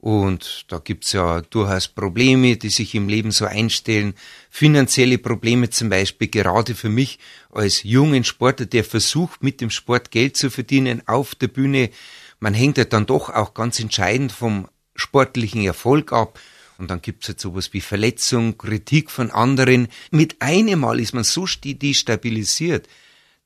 Und 0.00 0.66
da 0.68 0.78
gibt's 0.78 1.12
ja 1.12 1.40
durchaus 1.40 1.88
Probleme, 1.88 2.56
die 2.56 2.68
sich 2.68 2.94
im 2.94 3.08
Leben 3.08 3.32
so 3.32 3.46
einstellen. 3.46 4.14
Finanzielle 4.48 5.18
Probleme 5.18 5.70
zum 5.70 5.88
Beispiel, 5.88 6.28
gerade 6.28 6.76
für 6.76 6.88
mich 6.88 7.18
als 7.50 7.82
jungen 7.82 8.22
Sportler, 8.22 8.66
der 8.66 8.84
versucht, 8.84 9.42
mit 9.42 9.60
dem 9.60 9.70
Sport 9.70 10.12
Geld 10.12 10.36
zu 10.36 10.50
verdienen 10.50 11.02
auf 11.06 11.34
der 11.34 11.48
Bühne. 11.48 11.90
Man 12.38 12.54
hängt 12.54 12.78
ja 12.78 12.84
dann 12.84 13.06
doch 13.06 13.28
auch 13.30 13.54
ganz 13.54 13.80
entscheidend 13.80 14.30
vom 14.30 14.68
sportlichen 14.94 15.64
Erfolg 15.64 16.12
ab. 16.12 16.38
Und 16.78 16.88
dann 16.88 17.02
gibt's 17.02 17.28
halt 17.28 17.40
sowas 17.40 17.72
wie 17.72 17.80
Verletzung, 17.80 18.56
Kritik 18.56 19.10
von 19.10 19.30
anderen. 19.30 19.88
Mit 20.10 20.40
einem 20.40 20.80
Mal 20.80 21.00
ist 21.00 21.12
man 21.12 21.24
so 21.24 21.44
destabilisiert, 21.46 22.88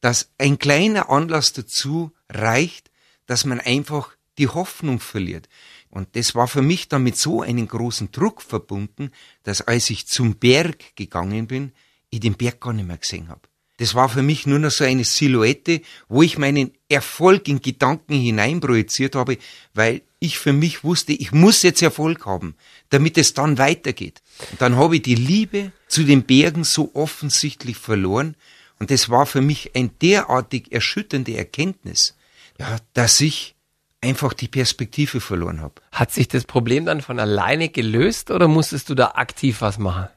dass 0.01 0.31
ein 0.39 0.59
kleiner 0.59 1.09
Anlass 1.11 1.53
dazu 1.55 2.13
reicht, 2.29 2.91
dass 3.27 3.45
man 3.47 3.59
einfach 3.59 4.15
die 4.39 4.49
Hoffnung 4.49 5.01
verliert. 5.01 5.49
Und 5.89 6.15
das 6.17 6.35
war 6.35 6.49
für 6.49 6.63
mich 6.63 6.89
dann 6.89 7.03
mit 7.03 7.17
so 7.17 7.43
einem 7.43 7.69
großen 7.69 8.13
Druck 8.13 8.43
verbunden, 8.43 9.11
dass 9.43 9.63
als 9.63 9.91
ich 9.91 10.07
zum 10.07 10.37
Berg 10.37 10.97
gegangen 10.97 11.47
bin, 11.47 11.73
ich 12.11 12.21
den 12.21 12.35
Berg 12.35 12.61
gar 12.61 12.73
nicht 12.73 12.87
mehr 12.87 12.99
gesehen 12.99 13.29
habe. 13.29 13.43
Das 13.79 13.95
war 13.95 14.09
für 14.09 14.23
mich 14.23 14.47
nur 14.47 14.59
noch 14.59 14.71
so 14.71 14.85
eine 14.85 15.05
Silhouette, 15.05 15.81
wo 16.09 16.23
ich 16.23 16.39
meinen 16.39 16.73
Erfolg 16.89 17.49
in 17.49 17.61
Gedanken 17.61 18.15
hineinprojiziert 18.15 19.15
habe, 19.15 19.39
weil 19.75 20.03
ich 20.23 20.39
für 20.39 20.53
mich 20.53 20.85
wusste, 20.85 21.13
ich 21.13 21.33
muss 21.33 21.63
jetzt 21.63 21.83
Erfolg 21.83 22.27
haben, 22.27 22.55
damit 22.91 23.19
es 23.19 23.35
dann 23.35 23.59
weitergeht. 23.59 24.23
Und 24.53 24.63
dann 24.63 24.77
habe 24.77 24.97
ich 24.97 25.03
die 25.03 25.17
Liebe 25.17 25.73
zu 25.89 26.05
den 26.05 26.23
Bergen 26.23 26.65
so 26.65 26.93
offensichtlich 26.95 27.77
verloren. 27.77 28.37
Und 28.79 28.91
das 28.91 29.11
war 29.11 29.27
für 29.27 29.41
mich 29.41 29.75
ein 29.75 29.91
derartig 30.01 30.73
erschütternde 30.73 31.37
Erkenntnis, 31.37 32.17
ja, 32.59 32.79
dass 32.95 33.21
ich 33.21 33.57
einfach 34.01 34.33
die 34.33 34.49
Perspektive 34.49 35.21
verloren 35.21 35.61
habe. 35.61 35.75
Hat 35.91 36.13
sich 36.13 36.29
das 36.29 36.45
Problem 36.45 36.87
dann 36.87 37.03
von 37.03 37.19
alleine 37.19 37.69
gelöst 37.69 38.31
oder 38.31 38.47
musstest 38.49 38.91
du 38.91 38.95
da 38.95 39.13
aktiv 39.15 39.61
was 39.61 39.79
machen? 39.79 40.09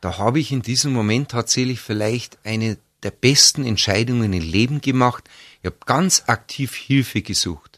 Da 0.00 0.18
habe 0.18 0.40
ich 0.40 0.52
in 0.52 0.62
diesem 0.62 0.92
Moment 0.92 1.30
tatsächlich 1.30 1.80
vielleicht 1.80 2.38
eine 2.44 2.76
der 3.02 3.10
besten 3.10 3.64
Entscheidungen 3.64 4.32
im 4.32 4.42
Leben 4.42 4.80
gemacht. 4.80 5.24
Ich 5.62 5.66
habe 5.66 5.76
ganz 5.86 6.24
aktiv 6.26 6.74
Hilfe 6.74 7.22
gesucht 7.22 7.73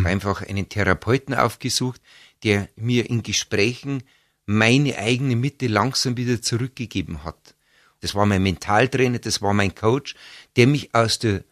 mhm. 0.00 0.06
einfach 0.06 0.42
einen 0.42 0.68
Therapeuten 0.68 1.34
aufgesucht, 1.34 2.00
der 2.42 2.68
mir 2.76 3.08
in 3.08 3.22
Gesprächen 3.22 4.02
meine 4.46 4.98
eigene 4.98 5.36
Mitte 5.36 5.66
langsam 5.66 6.16
wieder 6.16 6.42
zurückgegeben 6.42 7.24
hat. 7.24 7.54
Das 8.00 8.14
war 8.14 8.26
mein 8.26 8.42
Mentaltrainer, 8.42 9.18
das 9.18 9.40
war 9.40 9.54
mein 9.54 9.74
Coach, 9.74 10.14
der 10.56 10.66
mich 10.66 10.94
aus 10.94 11.18
der 11.18 11.44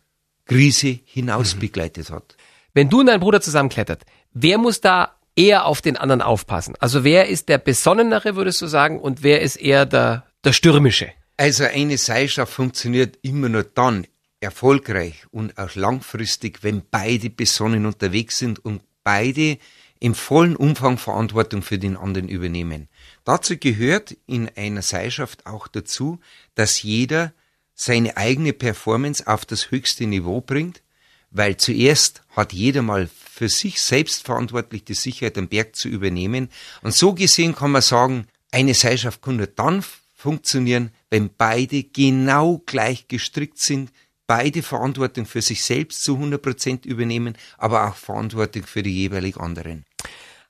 Krise 0.45 1.01
hinaus 1.05 1.55
mhm. 1.55 1.61
begleitet 1.61 2.11
hat. 2.11 2.37
Wenn 2.75 2.91
du 2.91 3.01
und 3.01 3.07
dein 3.07 3.21
Bruder 3.21 3.41
zusammenklettert, 3.41 4.05
wer 4.33 4.59
muss 4.59 4.81
da 4.81 5.17
eher 5.37 5.67
auf 5.67 5.81
den 5.81 5.97
anderen 5.97 6.23
aufpassen? 6.23 6.75
Also 6.79 7.05
wer 7.05 7.29
ist 7.29 7.49
der 7.49 7.59
Besonnenere, 7.59 8.37
würdest 8.37 8.61
du 8.61 8.67
sagen, 8.67 9.01
und 9.01 9.23
wer 9.23 9.41
ist 9.41 9.57
eher 9.57 9.87
der, 9.87 10.27
der 10.45 10.53
Stürmische? 10.53 11.13
Also 11.37 11.65
eine 11.65 11.97
Seilschaft 11.97 12.53
funktioniert 12.53 13.19
immer 13.23 13.49
nur 13.49 13.65
dann, 13.65 14.07
erfolgreich 14.43 15.25
und 15.31 15.57
auch 15.59 15.75
langfristig, 15.75 16.63
wenn 16.63 16.83
beide 16.91 17.31
besonnen 17.31 17.87
unterwegs 17.87 18.39
sind 18.39 18.65
und 18.65 18.83
beide 19.05 19.59
im 20.01 20.15
vollen 20.15 20.57
Umfang 20.57 20.99
Verantwortung 20.99 21.63
für 21.63 21.79
den 21.79 21.97
anderen 21.97 22.29
übernehmen. 22.29 22.89
Dazu 23.25 23.57
gehört 23.57 24.17
in 24.27 24.51
einer 24.57 24.83
Seilschaft 24.83 25.47
auch 25.47 25.69
dazu, 25.69 26.19
dass 26.57 26.83
jeder 26.83 27.33
seine 27.75 28.17
eigene 28.17 28.53
Performance 28.53 29.27
auf 29.27 29.47
das 29.47 29.71
höchste 29.71 30.07
Niveau 30.07 30.41
bringt, 30.41 30.83
weil 31.31 31.57
zuerst 31.57 32.23
hat 32.31 32.53
jeder 32.53 32.83
mal 32.83 33.09
für 33.09 33.49
sich 33.49 33.81
selbst 33.81 34.25
verantwortlich 34.25 34.85
die 34.85 34.95
Sicherheit 34.95 35.39
am 35.39 35.49
Berg 35.49 35.77
zu 35.77 35.89
übernehmen. 35.89 36.49
Und 36.83 36.95
so 36.95 37.15
gesehen 37.15 37.55
kann 37.55 37.71
man 37.71 37.83
sagen, 37.83 38.27
eine 38.51 38.75
Seilschaft 38.75 39.23
kann 39.23 39.37
nur 39.37 39.47
dann 39.47 39.85
funktionieren, 40.15 40.91
wenn 41.11 41.31
beide 41.37 41.83
genau 41.85 42.63
gleich 42.67 43.09
gestrickt 43.09 43.59
sind, 43.59 43.91
beide 44.27 44.63
Verantwortung 44.63 45.27
für 45.27 45.43
sich 45.43 45.63
selbst 45.65 46.05
zu 46.05 46.15
100 46.15 46.41
Prozent 46.41 46.87
übernehmen, 46.87 47.37
aber 47.59 47.89
auch 47.89 47.97
Verantwortung 47.97 48.65
für 48.65 48.83
die 48.83 48.95
jeweilig 48.95 49.37
anderen. 49.37 49.85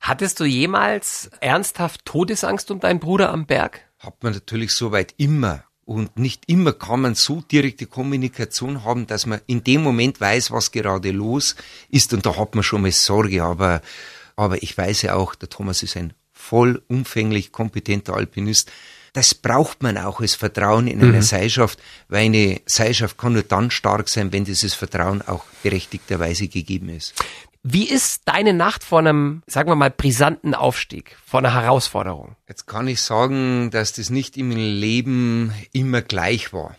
Hattest 0.01 0.41
du 0.41 0.45
jemals 0.45 1.31
ernsthaft 1.41 2.05
Todesangst 2.05 2.71
um 2.71 2.81
deinen 2.81 2.99
Bruder 2.99 3.31
am 3.31 3.47
Berg? 3.47 3.83
Hat 3.99 4.23
man 4.23 4.33
natürlich 4.33 4.73
soweit 4.73 5.15
immer. 5.17 5.65
Und 5.85 6.19
nicht 6.19 6.49
immer 6.49 6.73
kann 6.73 7.01
man 7.01 7.15
so 7.15 7.41
direkte 7.41 7.87
Kommunikation 7.87 8.85
haben, 8.85 9.07
dass 9.07 9.27
man 9.27 9.41
in 9.47 9.63
dem 9.63 9.83
Moment 9.83 10.21
weiß, 10.21 10.51
was 10.51 10.73
gerade 10.73 11.11
los 11.11 11.57
ist. 11.89 12.13
Und 12.13 12.25
da 12.27 12.37
hat 12.37 12.55
man 12.55 12.65
schon 12.65 12.83
mal 12.83 12.93
Sorge. 12.93 13.43
Aber, 13.45 13.81
aber 14.37 14.63
ich 14.63 14.77
weiß 14.77 15.03
ja 15.03 15.15
auch, 15.15 15.35
der 15.35 15.49
Thomas 15.49 15.83
ist 15.83 15.97
ein 15.97 16.15
vollumfänglich 16.33 17.53
kompetenter 17.53 18.15
Alpinist 18.15 18.73
das 19.13 19.35
braucht 19.35 19.83
man 19.83 19.99
auch 19.99 20.21
als 20.21 20.35
Vertrauen 20.35 20.87
in 20.87 21.01
einer 21.03 21.19
mhm. 21.19 21.23
Seilschaft, 21.23 21.79
weil 22.09 22.27
eine 22.27 22.61
Seilschaft 22.67 23.19
kann 23.19 23.35
nur 23.35 23.43
dann 23.43 23.71
stark 23.71 24.09
sein, 24.09 24.33
wenn 24.33 24.45
dieses 24.45 24.75
Vertrauen 24.75 25.23
auch 25.23 25.45
berechtigterweise 25.63 26.49
gegeben 26.49 26.89
ist. 26.89 27.15
Wie 27.65 27.89
ist 27.89 28.23
deine 28.25 28.55
Nacht 28.55 28.83
vor 28.83 28.99
einem, 28.99 29.43
sagen 29.47 29.71
wir 29.71 29.77
mal, 29.77 29.91
brisanten 29.91 30.55
Aufstieg, 30.55 31.17
vor 31.25 31.39
einer 31.39 31.55
Herausforderung? 31.55 32.35
Jetzt 32.49 32.67
kann 32.67 32.89
ich 32.89 33.01
sagen, 33.01 33.71
dass 33.71 33.93
das 33.93 34.11
nicht 34.11 34.37
im 34.37 34.51
Leben 34.51 35.53
immer 35.73 36.03
gleich 36.03 36.53
war. 36.53 36.77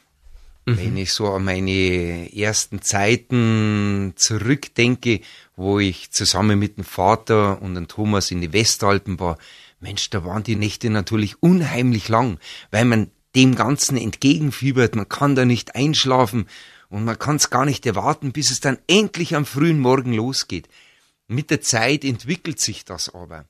Mhm. 0.66 0.78
Wenn 0.78 0.98
ich 0.98 1.13
so 1.13 1.30
an 1.30 1.46
meine 1.46 2.30
ersten 2.36 2.82
Zeiten 2.82 4.13
zurückdenke, 4.16 5.22
wo 5.56 5.80
ich 5.80 6.12
zusammen 6.12 6.60
mit 6.60 6.78
dem 6.78 6.84
Vater 6.84 7.62
und 7.62 7.75
dem 7.75 7.88
Thomas 7.88 8.32
in 8.32 8.42
die 8.42 8.52
Westalpen 8.52 9.20
war, 9.22 9.38
Mensch, 9.84 10.10
da 10.10 10.24
waren 10.24 10.44
die 10.44 10.56
Nächte 10.56 10.90
natürlich 10.90 11.44
unheimlich 11.44 12.08
lang, 12.08 12.40
weil 12.72 12.86
man 12.86 13.12
dem 13.36 13.54
Ganzen 13.54 13.98
entgegenfiebert, 13.98 14.96
man 14.96 15.10
kann 15.10 15.36
da 15.36 15.44
nicht 15.44 15.75
einschlafen 15.75 16.48
und 16.90 17.04
man 17.04 17.20
kann 17.20 17.36
es 17.36 17.50
gar 17.50 17.66
nicht 17.66 17.86
erwarten, 17.86 18.32
bis 18.32 18.50
es 18.50 18.62
dann 18.62 18.78
endlich 18.88 19.36
am 19.36 19.46
frühen 19.46 19.80
Morgen 19.80 20.13
losgeht. 20.13 20.70
Mit 21.28 21.50
der 21.52 21.62
Zeit 21.62 22.06
entwickelt 22.06 22.60
sich 22.60 22.86
das 22.86 23.13
aber. 23.13 23.46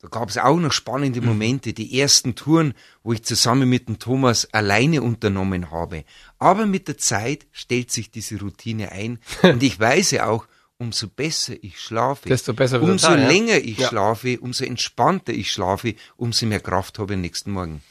Da 0.00 0.08
gab 0.08 0.28
es 0.30 0.38
auch 0.38 0.58
noch 0.58 0.72
spannende 0.72 1.20
mhm. 1.20 1.28
Momente, 1.28 1.72
die 1.74 2.00
ersten 2.00 2.34
Touren, 2.34 2.74
wo 3.02 3.12
ich 3.12 3.22
zusammen 3.22 3.68
mit 3.68 3.88
dem 3.88 3.98
Thomas 3.98 4.48
alleine 4.52 5.02
unternommen 5.02 5.70
habe. 5.70 6.04
Aber 6.38 6.66
mit 6.66 6.88
der 6.88 6.98
Zeit 6.98 7.46
stellt 7.52 7.90
sich 7.90 8.10
diese 8.10 8.40
Routine 8.40 8.92
ein 8.92 9.18
und 9.42 9.62
ich 9.62 9.78
weiß 9.78 10.12
ja 10.12 10.28
auch, 10.28 10.46
umso 10.78 11.08
besser 11.08 11.54
ich 11.62 11.80
schlafe, 11.80 12.28
besser 12.28 12.82
umso 12.82 13.08
da, 13.08 13.14
länger 13.14 13.56
ich 13.56 13.78
ja. 13.78 13.88
schlafe, 13.88 14.38
umso 14.40 14.64
entspannter 14.64 15.32
ich 15.32 15.52
schlafe, 15.52 15.94
umso 16.16 16.46
mehr 16.46 16.60
Kraft 16.60 16.98
habe 16.98 17.12
ich 17.12 17.16
am 17.16 17.20
nächsten 17.20 17.52
Morgen. 17.52 17.82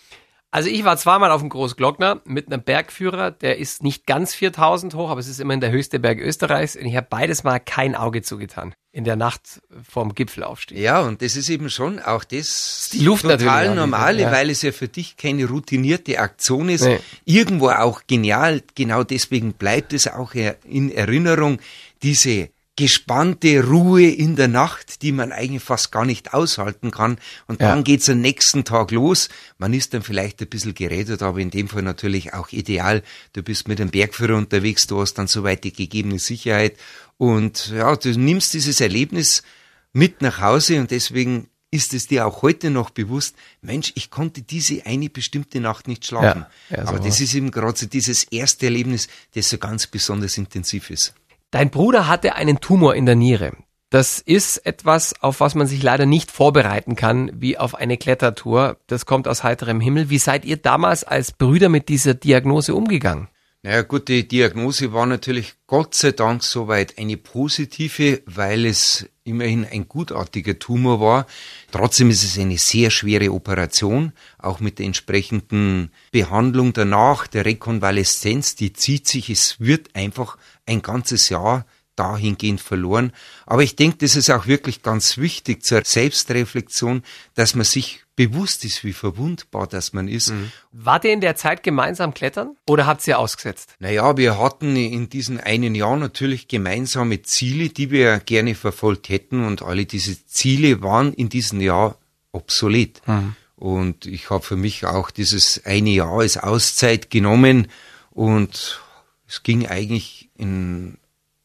Also 0.53 0.69
ich 0.69 0.83
war 0.83 0.97
zweimal 0.97 1.31
auf 1.31 1.41
dem 1.41 1.49
Großglockner 1.49 2.21
mit 2.25 2.45
einem 2.45 2.61
Bergführer, 2.61 3.31
der 3.31 3.57
ist 3.57 3.81
nicht 3.81 4.05
ganz 4.05 4.35
4000 4.35 4.93
hoch, 4.93 5.09
aber 5.09 5.19
es 5.19 5.27
ist 5.27 5.39
immerhin 5.39 5.61
der 5.61 5.71
höchste 5.71 5.99
Berg 5.99 6.19
Österreichs 6.19 6.75
und 6.75 6.85
ich 6.85 6.95
habe 6.95 7.07
beides 7.09 7.43
mal 7.43 7.57
kein 7.57 7.95
Auge 7.95 8.21
zugetan 8.21 8.75
in 8.91 9.03
der 9.03 9.15
Nacht 9.15 9.63
vorm 9.89 10.13
Gipfelaufstieg. 10.13 10.77
Ja, 10.77 11.01
und 11.01 11.23
das 11.23 11.35
ist 11.35 11.49
eben 11.49 11.71
schon 11.71 11.99
auch 11.99 12.23
das 12.23 12.91
die 12.93 12.99
Luft 12.99 13.23
total 13.23 13.73
normale, 13.73 14.21
ja. 14.21 14.31
weil 14.31 14.51
es 14.51 14.61
ja 14.61 14.71
für 14.71 14.87
dich 14.87 15.17
keine 15.17 15.45
routinierte 15.45 16.19
Aktion 16.19 16.69
ist. 16.69 16.83
Nee. 16.83 16.99
Irgendwo 17.25 17.69
auch 17.69 18.03
genial, 18.05 18.61
genau 18.75 19.03
deswegen 19.03 19.53
bleibt 19.53 19.91
es 19.91 20.05
auch 20.05 20.35
in 20.35 20.91
Erinnerung, 20.91 21.57
diese 22.03 22.49
gespannte 22.75 23.63
Ruhe 23.63 24.09
in 24.09 24.35
der 24.35 24.47
Nacht, 24.47 25.03
die 25.03 25.11
man 25.11 25.31
eigentlich 25.31 25.61
fast 25.61 25.91
gar 25.91 26.05
nicht 26.05 26.33
aushalten 26.33 26.89
kann. 26.89 27.17
Und 27.47 27.61
dann 27.61 27.79
ja. 27.79 27.83
geht's 27.83 28.09
am 28.09 28.21
nächsten 28.21 28.63
Tag 28.63 28.91
los. 28.91 29.29
Man 29.59 29.73
ist 29.73 29.93
dann 29.93 30.01
vielleicht 30.01 30.41
ein 30.41 30.47
bisschen 30.47 30.73
geredet, 30.73 31.21
aber 31.21 31.39
in 31.39 31.51
dem 31.51 31.67
Fall 31.67 31.83
natürlich 31.83 32.33
auch 32.33 32.49
ideal. 32.49 33.03
Du 33.33 33.43
bist 33.43 33.67
mit 33.67 33.79
dem 33.79 33.91
Bergführer 33.91 34.37
unterwegs, 34.37 34.87
du 34.87 35.01
hast 35.01 35.15
dann 35.15 35.27
soweit 35.27 35.63
die 35.63 35.73
gegebene 35.73 36.17
Sicherheit. 36.17 36.77
Und 37.17 37.69
ja, 37.69 37.95
du 37.95 38.09
nimmst 38.17 38.53
dieses 38.53 38.81
Erlebnis 38.81 39.43
mit 39.91 40.23
nach 40.23 40.41
Hause 40.41 40.79
und 40.79 40.89
deswegen 40.89 41.49
ist 41.73 41.93
es 41.95 42.07
dir 42.07 42.27
auch 42.27 42.43
heute 42.43 42.69
noch 42.69 42.91
bewusst, 42.91 43.35
Mensch, 43.61 43.93
ich 43.95 44.11
konnte 44.11 44.43
diese 44.43 44.85
eine 44.85 45.09
bestimmte 45.09 45.59
Nacht 45.59 45.87
nicht 45.87 46.05
schlafen. 46.05 46.45
Ja, 46.69 46.77
ja, 46.77 46.83
so 46.83 46.89
Aber 46.89 46.99
das 46.99 47.19
ist 47.19 47.33
eben 47.33 47.49
gerade 47.49 47.77
so 47.77 47.87
dieses 47.87 48.25
erste 48.25 48.67
Erlebnis, 48.67 49.07
das 49.33 49.49
so 49.49 49.57
ganz 49.57 49.87
besonders 49.87 50.37
intensiv 50.37 50.91
ist. 50.91 51.15
Dein 51.53 51.69
Bruder 51.69 52.07
hatte 52.07 52.33
einen 52.33 52.61
Tumor 52.61 52.95
in 52.95 53.05
der 53.05 53.13
Niere. 53.13 53.51
Das 53.91 54.17
ist 54.17 54.65
etwas, 54.65 55.13
auf 55.21 55.39
was 55.39 55.53
man 55.53 55.67
sich 55.67 55.83
leider 55.83 56.07
nicht 56.07 56.31
vorbereiten 56.31 56.95
kann, 56.95 57.29
wie 57.35 57.59
auf 57.59 57.75
eine 57.75 57.95
Klettertour. 57.95 58.77
Das 58.87 59.05
kommt 59.05 59.27
aus 59.27 59.43
heiterem 59.43 59.79
Himmel. 59.79 60.09
Wie 60.09 60.17
seid 60.17 60.45
ihr 60.45 60.57
damals 60.57 61.03
als 61.03 61.31
Brüder 61.31 61.69
mit 61.69 61.89
dieser 61.89 62.15
Diagnose 62.15 62.73
umgegangen? 62.73 63.27
Naja 63.65 63.83
gut, 63.83 64.09
die 64.09 64.27
Diagnose 64.27 64.91
war 64.91 65.05
natürlich 65.05 65.53
Gott 65.67 65.95
sei 65.95 66.11
Dank 66.11 66.43
soweit 66.43 66.97
eine 66.97 67.15
positive, 67.15 68.21
weil 68.25 68.65
es 68.65 69.07
immerhin 69.23 69.63
ein 69.63 69.87
gutartiger 69.87 70.59
Tumor 70.59 70.99
war. 70.99 71.27
Trotzdem 71.71 72.09
ist 72.09 72.25
es 72.25 72.37
eine 72.37 72.57
sehr 72.57 72.91
schwere 72.91 73.31
Operation, 73.31 74.11
auch 74.37 74.59
mit 74.59 74.79
der 74.79 74.87
entsprechenden 74.87 75.91
Behandlung 76.11 76.73
danach, 76.73 77.25
der 77.25 77.45
Rekonvaleszenz, 77.45 78.55
die 78.55 78.73
zieht 78.73 79.07
sich, 79.07 79.29
es 79.29 79.61
wird 79.61 79.95
einfach 79.95 80.37
ein 80.65 80.81
ganzes 80.81 81.29
Jahr 81.29 81.65
dahingehend 81.95 82.59
verloren. 82.59 83.13
Aber 83.45 83.63
ich 83.63 83.77
denke, 83.77 83.99
das 83.99 84.17
ist 84.17 84.29
auch 84.29 84.45
wirklich 84.45 84.81
ganz 84.81 85.17
wichtig 85.17 85.63
zur 85.63 85.83
Selbstreflexion, 85.85 87.03
dass 87.35 87.55
man 87.55 87.63
sich 87.63 88.02
bewusst 88.15 88.63
ist, 88.63 88.83
wie 88.83 88.93
verwundbar 88.93 89.67
das 89.67 89.93
man 89.93 90.07
ist. 90.07 90.29
Mhm. 90.29 90.51
Wart 90.71 91.05
ihr 91.05 91.13
in 91.13 91.21
der 91.21 91.35
Zeit 91.35 91.63
gemeinsam 91.63 92.13
klettern 92.13 92.55
oder 92.67 92.85
habt 92.85 93.07
ihr 93.07 93.17
ausgesetzt? 93.17 93.75
Naja, 93.79 94.17
wir 94.17 94.37
hatten 94.37 94.75
in 94.75 95.09
diesem 95.09 95.39
einen 95.39 95.73
Jahr 95.73 95.97
natürlich 95.97 96.47
gemeinsame 96.47 97.23
Ziele, 97.23 97.69
die 97.69 97.89
wir 97.89 98.19
gerne 98.19 98.55
verfolgt 98.55 99.09
hätten 99.09 99.43
und 99.45 99.63
alle 99.63 99.85
diese 99.85 100.25
Ziele 100.27 100.81
waren 100.81 101.13
in 101.13 101.29
diesem 101.29 101.59
Jahr 101.59 101.97
obsolet. 102.31 103.01
Mhm. 103.07 103.35
Und 103.55 104.05
ich 104.05 104.29
habe 104.29 104.43
für 104.43 104.57
mich 104.57 104.85
auch 104.85 105.09
dieses 105.09 105.65
eine 105.65 105.91
Jahr 105.91 106.19
als 106.19 106.37
Auszeit 106.37 107.09
genommen 107.09 107.67
und 108.11 108.81
es 109.27 109.41
ging 109.41 109.67
eigentlich 109.67 110.29
in 110.35 110.97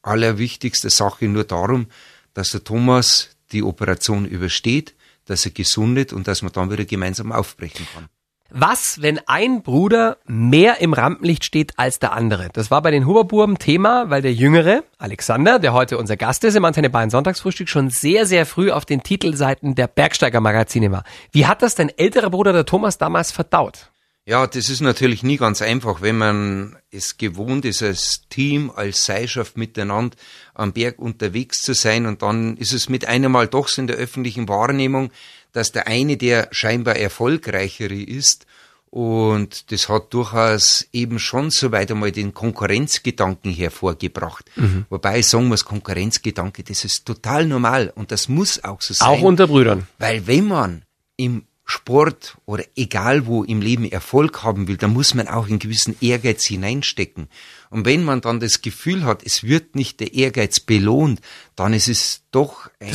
allerwichtigster 0.02 0.90
Sache 0.90 1.26
nur 1.26 1.44
darum, 1.44 1.87
dass 2.34 2.50
der 2.50 2.64
Thomas 2.64 3.30
die 3.52 3.62
Operation 3.62 4.26
übersteht, 4.26 4.94
dass 5.28 5.44
er 5.44 5.52
gesundet 5.52 6.12
und 6.12 6.26
dass 6.26 6.42
man 6.42 6.52
dann 6.52 6.70
wieder 6.70 6.85
gemeinsam 6.85 7.32
aufbrechen 7.32 7.87
kann. 7.94 8.08
Was, 8.50 9.02
wenn 9.02 9.20
ein 9.26 9.62
Bruder 9.62 10.16
mehr 10.25 10.80
im 10.80 10.94
Rampenlicht 10.94 11.44
steht 11.44 11.78
als 11.78 11.99
der 11.99 12.14
andere? 12.14 12.49
Das 12.54 12.70
war 12.70 12.80
bei 12.80 12.90
den 12.90 13.06
Huberburben 13.06 13.58
Thema, 13.58 14.08
weil 14.08 14.23
der 14.23 14.32
Jüngere, 14.32 14.85
Alexander, 14.97 15.58
der 15.58 15.75
heute 15.75 15.99
unser 15.99 16.16
Gast 16.16 16.44
ist 16.44 16.54
im 16.54 16.64
Antenne 16.64 16.88
Bayern 16.88 17.11
Sonntagsfrühstück, 17.11 17.68
schon 17.68 17.90
sehr, 17.90 18.25
sehr 18.25 18.47
früh 18.47 18.70
auf 18.70 18.87
den 18.87 19.02
Titelseiten 19.02 19.75
der 19.75 19.87
Bergsteiger 19.87 20.40
Magazine 20.40 20.90
war. 20.90 21.04
Wie 21.30 21.44
hat 21.44 21.61
das 21.61 21.75
dein 21.75 21.90
älterer 21.90 22.30
Bruder, 22.30 22.54
der 22.54 22.64
Thomas, 22.64 22.97
damals 22.97 23.32
verdaut? 23.32 23.90
Ja, 24.28 24.47
das 24.47 24.68
ist 24.68 24.82
natürlich 24.82 25.23
nie 25.23 25.38
ganz 25.38 25.62
einfach, 25.62 26.02
wenn 26.02 26.18
man 26.18 26.76
es 26.90 27.16
gewohnt 27.16 27.64
ist, 27.64 27.82
als 27.82 28.28
Team, 28.28 28.70
als 28.70 29.06
Seilschaft 29.06 29.56
miteinander 29.56 30.18
am 30.52 30.75
Berg 30.75 30.99
unterwegs 30.99 31.62
zu 31.62 31.73
sein 31.73 32.04
und 32.04 32.20
dann 32.20 32.58
ist 32.58 32.75
es 32.75 32.90
mit 32.90 33.08
einem 33.08 33.32
Mal 33.32 33.47
doch 33.47 33.68
so 33.68 33.80
in 33.80 33.87
der 33.87 33.97
öffentlichen 33.97 34.47
Wahrnehmung, 34.47 35.12
dass 35.52 35.73
der 35.73 35.87
eine 35.87 36.18
der 36.18 36.49
scheinbar 36.50 36.97
erfolgreichere 36.97 37.94
ist 37.94 38.44
und 38.90 39.73
das 39.73 39.88
hat 39.88 40.12
durchaus 40.12 40.87
eben 40.92 41.18
schon 41.18 41.49
so 41.49 41.73
weit 41.73 41.90
einmal 41.90 42.12
den 42.12 42.35
Konkurrenzgedanken 42.35 43.50
hervorgebracht. 43.50 44.44
Mhm. 44.56 44.85
Wobei 44.90 45.20
ich 45.20 45.26
sagen 45.26 45.49
muss, 45.49 45.64
Konkurrenzgedanke, 45.64 46.64
das 46.64 46.85
ist 46.85 47.06
total 47.06 47.47
normal 47.47 47.94
und 47.94 48.12
das 48.12 48.28
muss 48.28 48.62
auch 48.62 48.82
so 48.82 48.92
sein. 48.92 49.08
Auch 49.08 49.23
unter 49.23 49.47
Brüdern. 49.47 49.87
Weil 49.99 50.26
wenn 50.26 50.49
man 50.49 50.82
im 51.16 51.48
Sport 51.70 52.38
oder 52.46 52.64
egal 52.76 53.26
wo 53.26 53.44
im 53.44 53.60
Leben 53.60 53.84
Erfolg 53.84 54.42
haben 54.42 54.68
will, 54.68 54.78
dann 54.78 54.94
muss 54.94 55.12
man 55.12 55.28
auch 55.28 55.48
einen 55.48 55.58
gewissen 55.58 55.94
Ehrgeiz 56.00 56.46
hineinstecken. 56.46 57.28
Und 57.68 57.84
wenn 57.84 58.04
man 58.04 58.22
dann 58.22 58.40
das 58.40 58.62
Gefühl 58.62 59.04
hat, 59.04 59.22
es 59.22 59.44
wird 59.44 59.76
nicht 59.76 60.00
der 60.00 60.14
Ehrgeiz 60.14 60.60
belohnt, 60.60 61.20
dann 61.56 61.75
ist 61.75 61.88
es 61.88 62.22
doch 62.30 62.70
ein, 62.80 62.88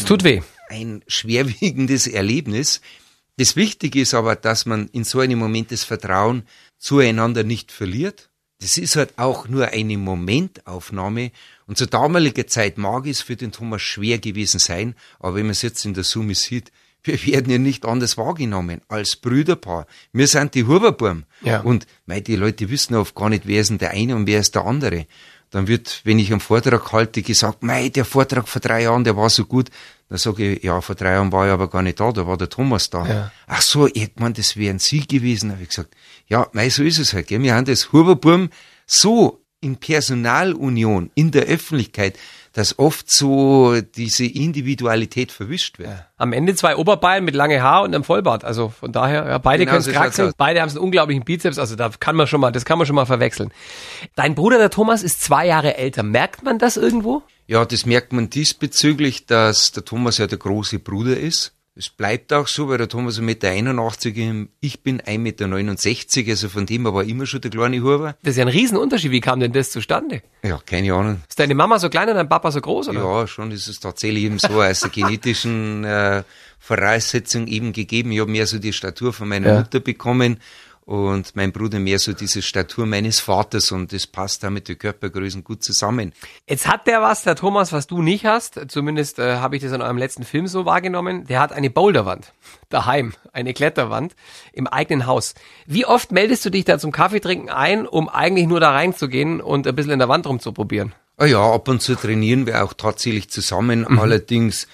ein 0.69 1.03
schwerwiegendes 1.07 2.07
Erlebnis. 2.07 2.81
Das 3.37 3.55
Wichtige 3.55 4.01
ist 4.01 4.15
aber, 4.15 4.35
dass 4.35 4.65
man 4.65 4.87
in 4.87 5.03
so 5.03 5.19
einem 5.19 5.37
Moment 5.37 5.71
das 5.71 5.83
Vertrauen 5.83 6.43
zueinander 6.79 7.43
nicht 7.43 7.71
verliert. 7.71 8.31
Das 8.59 8.77
ist 8.79 8.95
halt 8.95 9.19
auch 9.19 9.47
nur 9.47 9.67
eine 9.67 9.97
Momentaufnahme. 9.99 11.31
Und 11.67 11.77
zur 11.77 11.87
damaligen 11.87 12.47
Zeit 12.47 12.79
mag 12.79 13.05
es 13.05 13.21
für 13.21 13.35
den 13.35 13.51
Thomas 13.51 13.83
schwer 13.83 14.17
gewesen 14.17 14.59
sein, 14.59 14.95
aber 15.19 15.35
wenn 15.35 15.45
man 15.45 15.51
es 15.51 15.61
jetzt 15.61 15.85
in 15.85 15.93
der 15.93 16.03
Summe 16.03 16.33
sieht, 16.33 16.71
wir 17.03 17.25
werden 17.25 17.51
ja 17.51 17.57
nicht 17.57 17.85
anders 17.85 18.17
wahrgenommen 18.17 18.81
als 18.87 19.15
Brüderpaar. 19.15 19.87
Wir 20.11 20.27
sind 20.27 20.55
die 20.55 20.65
Huberburm. 20.65 21.25
Ja. 21.41 21.61
Und 21.61 21.85
mei, 22.05 22.21
die 22.21 22.35
Leute 22.35 22.69
wissen 22.69 22.95
oft 22.95 23.15
gar 23.15 23.29
nicht, 23.29 23.45
wer 23.45 23.61
ist 23.61 23.69
denn 23.69 23.77
der 23.77 23.91
eine 23.91 24.15
und 24.15 24.27
wer 24.27 24.39
ist 24.39 24.55
der 24.55 24.65
andere. 24.65 25.05
Dann 25.49 25.67
wird, 25.67 26.01
wenn 26.03 26.17
ich 26.17 26.31
einen 26.31 26.39
Vortrag 26.39 26.91
halte, 26.93 27.21
gesagt, 27.21 27.61
mei, 27.61 27.89
der 27.89 28.05
Vortrag 28.05 28.47
vor 28.47 28.59
drei 28.59 28.83
Jahren, 28.83 29.03
der 29.03 29.15
war 29.15 29.29
so 29.29 29.45
gut. 29.45 29.69
Dann 30.09 30.17
sage 30.17 30.53
ich, 30.53 30.63
ja, 30.63 30.81
vor 30.81 30.95
drei 30.95 31.11
Jahren 31.11 31.31
war 31.31 31.45
ich 31.45 31.51
aber 31.51 31.69
gar 31.69 31.83
nicht 31.83 31.99
da, 31.99 32.11
da 32.11 32.25
war 32.25 32.37
der 32.37 32.49
Thomas 32.49 32.89
da. 32.89 33.07
Ja. 33.07 33.31
Ach 33.45 33.61
so, 33.61 33.85
irgendwann, 33.85 34.33
das 34.33 34.57
wären 34.57 34.79
Sie 34.79 35.05
gewesen, 35.05 35.51
habe 35.51 35.61
ich 35.61 35.69
gesagt. 35.69 35.93
Ja, 36.27 36.47
mei, 36.53 36.69
so 36.69 36.83
ist 36.83 36.97
es 36.97 37.13
halt. 37.13 37.27
Gell? 37.27 37.41
Wir 37.41 37.53
haben 37.53 37.65
das 37.65 37.91
Huberburm 37.91 38.49
so 38.87 39.43
in 39.61 39.77
Personalunion, 39.77 41.11
in 41.13 41.31
der 41.31 41.43
Öffentlichkeit, 41.43 42.17
dass 42.53 42.77
oft 42.77 43.09
so 43.09 43.81
diese 43.81 44.25
Individualität 44.25 45.31
verwischt 45.31 45.79
wird. 45.79 45.89
Ja. 45.89 46.05
Am 46.17 46.33
Ende 46.33 46.53
zwei 46.53 46.75
Oberbeine 46.77 47.25
mit 47.25 47.33
lange 47.33 47.61
Haar 47.61 47.81
und 47.81 47.93
einem 47.93 48.03
Vollbart. 48.03 48.45
Also 48.45 48.69
von 48.69 48.91
daher, 48.91 49.25
ja, 49.27 49.37
beide 49.39 49.65
genau, 49.65 49.79
können 49.79 49.93
kraxeln, 49.93 50.33
beide 50.37 50.61
haben 50.61 50.69
einen 50.69 50.77
unglaublichen 50.77 51.25
Bizeps, 51.25 51.57
also 51.57 51.75
da 51.75 51.89
kann 51.99 52.15
man 52.15 52.27
schon 52.27 52.39
mal, 52.39 52.51
das 52.51 52.63
kann 52.63 52.77
man 52.77 52.85
schon 52.85 52.95
mal 52.95 53.05
verwechseln. 53.05 53.51
Dein 54.15 54.35
Bruder, 54.35 54.59
der 54.59 54.69
Thomas, 54.69 55.01
ist 55.01 55.23
zwei 55.23 55.47
Jahre 55.47 55.77
älter. 55.77 56.03
Merkt 56.03 56.43
man 56.43 56.59
das 56.59 56.77
irgendwo? 56.77 57.23
Ja, 57.47 57.65
das 57.65 57.87
merkt 57.87 58.13
man 58.13 58.29
diesbezüglich, 58.29 59.25
dass 59.25 59.71
der 59.71 59.83
Thomas 59.83 60.19
ja 60.19 60.27
der 60.27 60.37
große 60.37 60.77
Bruder 60.77 61.17
ist. 61.17 61.53
Es 61.75 61.89
bleibt 61.89 62.31
auch 62.33 62.47
so, 62.47 62.69
weil 62.69 62.77
der 62.77 62.87
Thomas 62.87 63.19
1,81 63.19 64.13
Meter, 64.13 64.49
ich 64.59 64.83
bin 64.83 65.01
1,69 65.01 65.17
Meter, 65.17 66.29
also 66.29 66.49
von 66.49 66.67
dem 66.67 66.85
war 66.85 67.03
immer 67.03 67.25
schon 67.25 67.41
der 67.41 67.49
kleine 67.49 67.81
Huber. 67.81 68.15
Das 68.21 68.31
ist 68.31 68.37
ja 68.37 68.45
ein 68.45 68.49
Riesenunterschied. 68.49 69.09
Wie 69.09 69.21
kam 69.21 69.39
denn 69.39 69.53
das 69.53 69.71
zustande? 69.71 70.21
Ja, 70.43 70.59
keine 70.63 70.93
Ahnung. 70.93 71.21
Ist 71.27 71.39
deine 71.39 71.55
Mama 71.55 71.79
so 71.79 71.89
klein 71.89 72.09
und 72.09 72.15
dein 72.15 72.29
Papa 72.29 72.51
so 72.51 72.61
groß, 72.61 72.89
oder? 72.89 72.99
Ja, 72.99 73.27
schon 73.27 73.49
ist 73.49 73.67
es 73.67 73.79
tatsächlich 73.79 74.25
eben 74.25 74.37
so, 74.37 74.61
aus 74.61 74.81
der 74.81 74.91
genetischen 74.91 75.83
äh, 75.83 76.21
Voraussetzung 76.59 77.47
eben 77.47 77.73
gegeben. 77.73 78.11
Ich 78.11 78.19
habe 78.19 78.29
mehr 78.29 78.45
so 78.45 78.59
die 78.59 78.71
Statur 78.71 79.11
von 79.11 79.27
meiner 79.27 79.47
ja. 79.47 79.59
Mutter 79.59 79.79
bekommen 79.79 80.37
und 80.85 81.35
mein 81.35 81.53
Bruder 81.53 81.79
mehr 81.79 81.97
so 81.97 82.13
diese 82.13 82.41
Statur 82.41 82.85
meines 82.85 83.19
Vaters 83.19 83.71
und 83.71 83.93
das 83.93 84.05
passt 84.05 84.43
da 84.43 84.49
mit 84.49 84.67
den 84.67 84.77
Körpergrößen 84.77 85.43
gut 85.43 85.63
zusammen. 85.63 86.13
Jetzt 86.47 86.67
hat 86.67 86.87
der 86.87 87.01
was, 87.01 87.23
der 87.23 87.35
Thomas, 87.35 87.71
was 87.71 87.87
du 87.87 88.01
nicht 88.01 88.25
hast, 88.25 88.59
zumindest 88.67 89.19
äh, 89.19 89.35
habe 89.35 89.55
ich 89.55 89.63
das 89.63 89.71
in 89.71 89.81
eurem 89.81 89.97
letzten 89.97 90.23
Film 90.23 90.47
so 90.47 90.65
wahrgenommen, 90.65 91.25
der 91.25 91.39
hat 91.39 91.53
eine 91.53 91.69
Boulderwand 91.69 92.33
daheim, 92.69 93.13
eine 93.31 93.53
Kletterwand 93.53 94.15
im 94.51 94.67
eigenen 94.67 95.07
Haus. 95.07 95.35
Wie 95.65 95.85
oft 95.85 96.11
meldest 96.11 96.43
du 96.45 96.49
dich 96.49 96.65
da 96.65 96.77
zum 96.77 96.91
Kaffeetrinken 96.91 97.49
ein, 97.49 97.87
um 97.87 98.09
eigentlich 98.09 98.47
nur 98.47 98.59
da 98.59 98.71
reinzugehen 98.71 99.39
und 99.39 99.65
ein 99.65 99.75
bisschen 99.75 99.93
in 99.93 99.99
der 99.99 100.09
Wand 100.09 100.27
rumzuprobieren? 100.27 100.93
Ah 101.15 101.25
ja, 101.25 101.39
ab 101.39 101.67
und 101.67 101.81
zu 101.81 101.95
trainieren 101.95 102.45
wir 102.45 102.63
auch 102.63 102.73
tatsächlich 102.73 103.29
zusammen, 103.29 103.85
mhm. 103.87 103.99
allerdings 103.99 104.67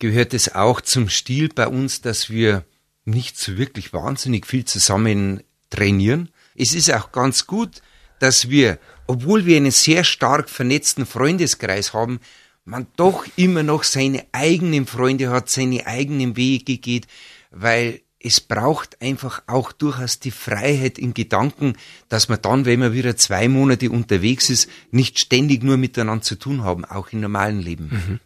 gehört 0.00 0.34
es 0.34 0.54
auch 0.54 0.80
zum 0.80 1.08
Stil 1.08 1.50
bei 1.54 1.68
uns, 1.68 2.00
dass 2.00 2.30
wir 2.30 2.64
nicht 3.04 3.38
so 3.38 3.56
wirklich 3.58 3.92
wahnsinnig 3.92 4.46
viel 4.46 4.64
zusammen 4.64 5.42
trainieren. 5.72 6.28
Es 6.54 6.74
ist 6.74 6.92
auch 6.92 7.10
ganz 7.12 7.46
gut, 7.46 7.82
dass 8.20 8.48
wir, 8.48 8.78
obwohl 9.06 9.46
wir 9.46 9.56
einen 9.56 9.72
sehr 9.72 10.04
stark 10.04 10.48
vernetzten 10.48 11.06
Freundeskreis 11.06 11.92
haben, 11.92 12.20
man 12.64 12.86
doch 12.96 13.26
immer 13.36 13.64
noch 13.64 13.82
seine 13.82 14.24
eigenen 14.30 14.86
Freunde 14.86 15.30
hat, 15.30 15.48
seine 15.48 15.86
eigenen 15.86 16.36
Wege 16.36 16.78
geht, 16.78 17.08
weil 17.50 18.00
es 18.20 18.40
braucht 18.40 19.02
einfach 19.02 19.42
auch 19.48 19.72
durchaus 19.72 20.20
die 20.20 20.30
Freiheit 20.30 20.98
im 20.98 21.12
Gedanken, 21.12 21.74
dass 22.08 22.28
man 22.28 22.40
dann, 22.40 22.64
wenn 22.64 22.78
man 22.78 22.92
wieder 22.92 23.16
zwei 23.16 23.48
Monate 23.48 23.90
unterwegs 23.90 24.48
ist, 24.48 24.70
nicht 24.92 25.18
ständig 25.18 25.64
nur 25.64 25.76
miteinander 25.76 26.22
zu 26.22 26.36
tun 26.36 26.62
haben, 26.62 26.84
auch 26.84 27.08
im 27.12 27.20
normalen 27.20 27.60
Leben. 27.60 27.88
Mhm. 27.90 28.20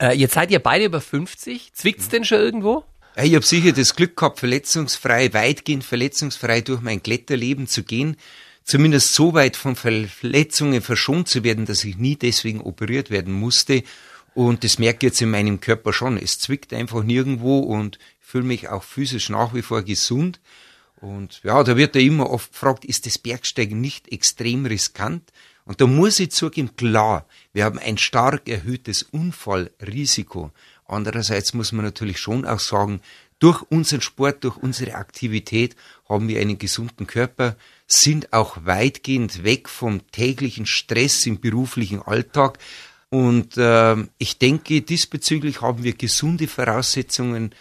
Äh, 0.00 0.16
jetzt 0.16 0.34
seid 0.34 0.50
ihr 0.50 0.58
beide 0.58 0.86
über 0.86 1.00
50. 1.00 1.72
Zwickt's 1.74 2.08
denn 2.08 2.24
schon 2.24 2.38
irgendwo? 2.38 2.84
Ich 3.14 3.34
habe 3.34 3.44
sicher 3.44 3.72
das 3.72 3.94
Glück 3.94 4.16
gehabt, 4.16 4.38
verletzungsfrei, 4.38 5.34
weitgehend 5.34 5.84
verletzungsfrei 5.84 6.62
durch 6.62 6.80
mein 6.80 7.02
Kletterleben 7.02 7.66
zu 7.66 7.82
gehen. 7.82 8.16
Zumindest 8.64 9.12
so 9.12 9.34
weit 9.34 9.54
von 9.54 9.76
Verletzungen 9.76 10.80
verschont 10.80 11.28
zu 11.28 11.44
werden, 11.44 11.66
dass 11.66 11.84
ich 11.84 11.98
nie 11.98 12.16
deswegen 12.16 12.62
operiert 12.62 13.10
werden 13.10 13.34
musste. 13.34 13.82
Und 14.34 14.64
das 14.64 14.78
merke 14.78 15.06
ich 15.06 15.12
jetzt 15.12 15.20
in 15.20 15.30
meinem 15.30 15.60
Körper 15.60 15.92
schon. 15.92 16.16
Es 16.16 16.38
zwickt 16.38 16.72
einfach 16.72 17.02
nirgendwo 17.02 17.58
und 17.58 17.98
fühle 18.18 18.44
mich 18.44 18.70
auch 18.70 18.82
physisch 18.82 19.28
nach 19.28 19.52
wie 19.52 19.62
vor 19.62 19.82
gesund. 19.82 20.40
Und 20.96 21.42
ja, 21.42 21.62
da 21.64 21.76
wird 21.76 21.94
ja 21.96 22.00
immer 22.00 22.30
oft 22.30 22.52
gefragt, 22.52 22.86
ist 22.86 23.04
das 23.04 23.18
Bergsteigen 23.18 23.78
nicht 23.78 24.10
extrem 24.10 24.64
riskant? 24.64 25.32
Und 25.66 25.82
da 25.82 25.86
muss 25.86 26.18
ich 26.18 26.30
zugeben, 26.30 26.76
klar, 26.76 27.26
wir 27.52 27.64
haben 27.64 27.78
ein 27.78 27.98
stark 27.98 28.48
erhöhtes 28.48 29.02
Unfallrisiko. 29.02 30.50
Andererseits 30.86 31.54
muss 31.54 31.72
man 31.72 31.84
natürlich 31.84 32.18
schon 32.18 32.44
auch 32.44 32.60
sagen, 32.60 33.00
durch 33.38 33.62
unseren 33.62 34.00
Sport, 34.00 34.44
durch 34.44 34.56
unsere 34.56 34.94
Aktivität 34.94 35.74
haben 36.08 36.28
wir 36.28 36.40
einen 36.40 36.58
gesunden 36.58 37.08
Körper, 37.08 37.56
sind 37.88 38.32
auch 38.32 38.58
weitgehend 38.64 39.42
weg 39.42 39.68
vom 39.68 40.06
täglichen 40.12 40.64
Stress 40.64 41.26
im 41.26 41.40
beruflichen 41.40 42.02
Alltag. 42.02 42.58
Und 43.10 43.56
äh, 43.56 43.96
ich 44.18 44.38
denke, 44.38 44.80
diesbezüglich 44.80 45.60
haben 45.60 45.82
wir 45.82 45.94
gesunde 45.94 46.46
Voraussetzungen, 46.46 47.52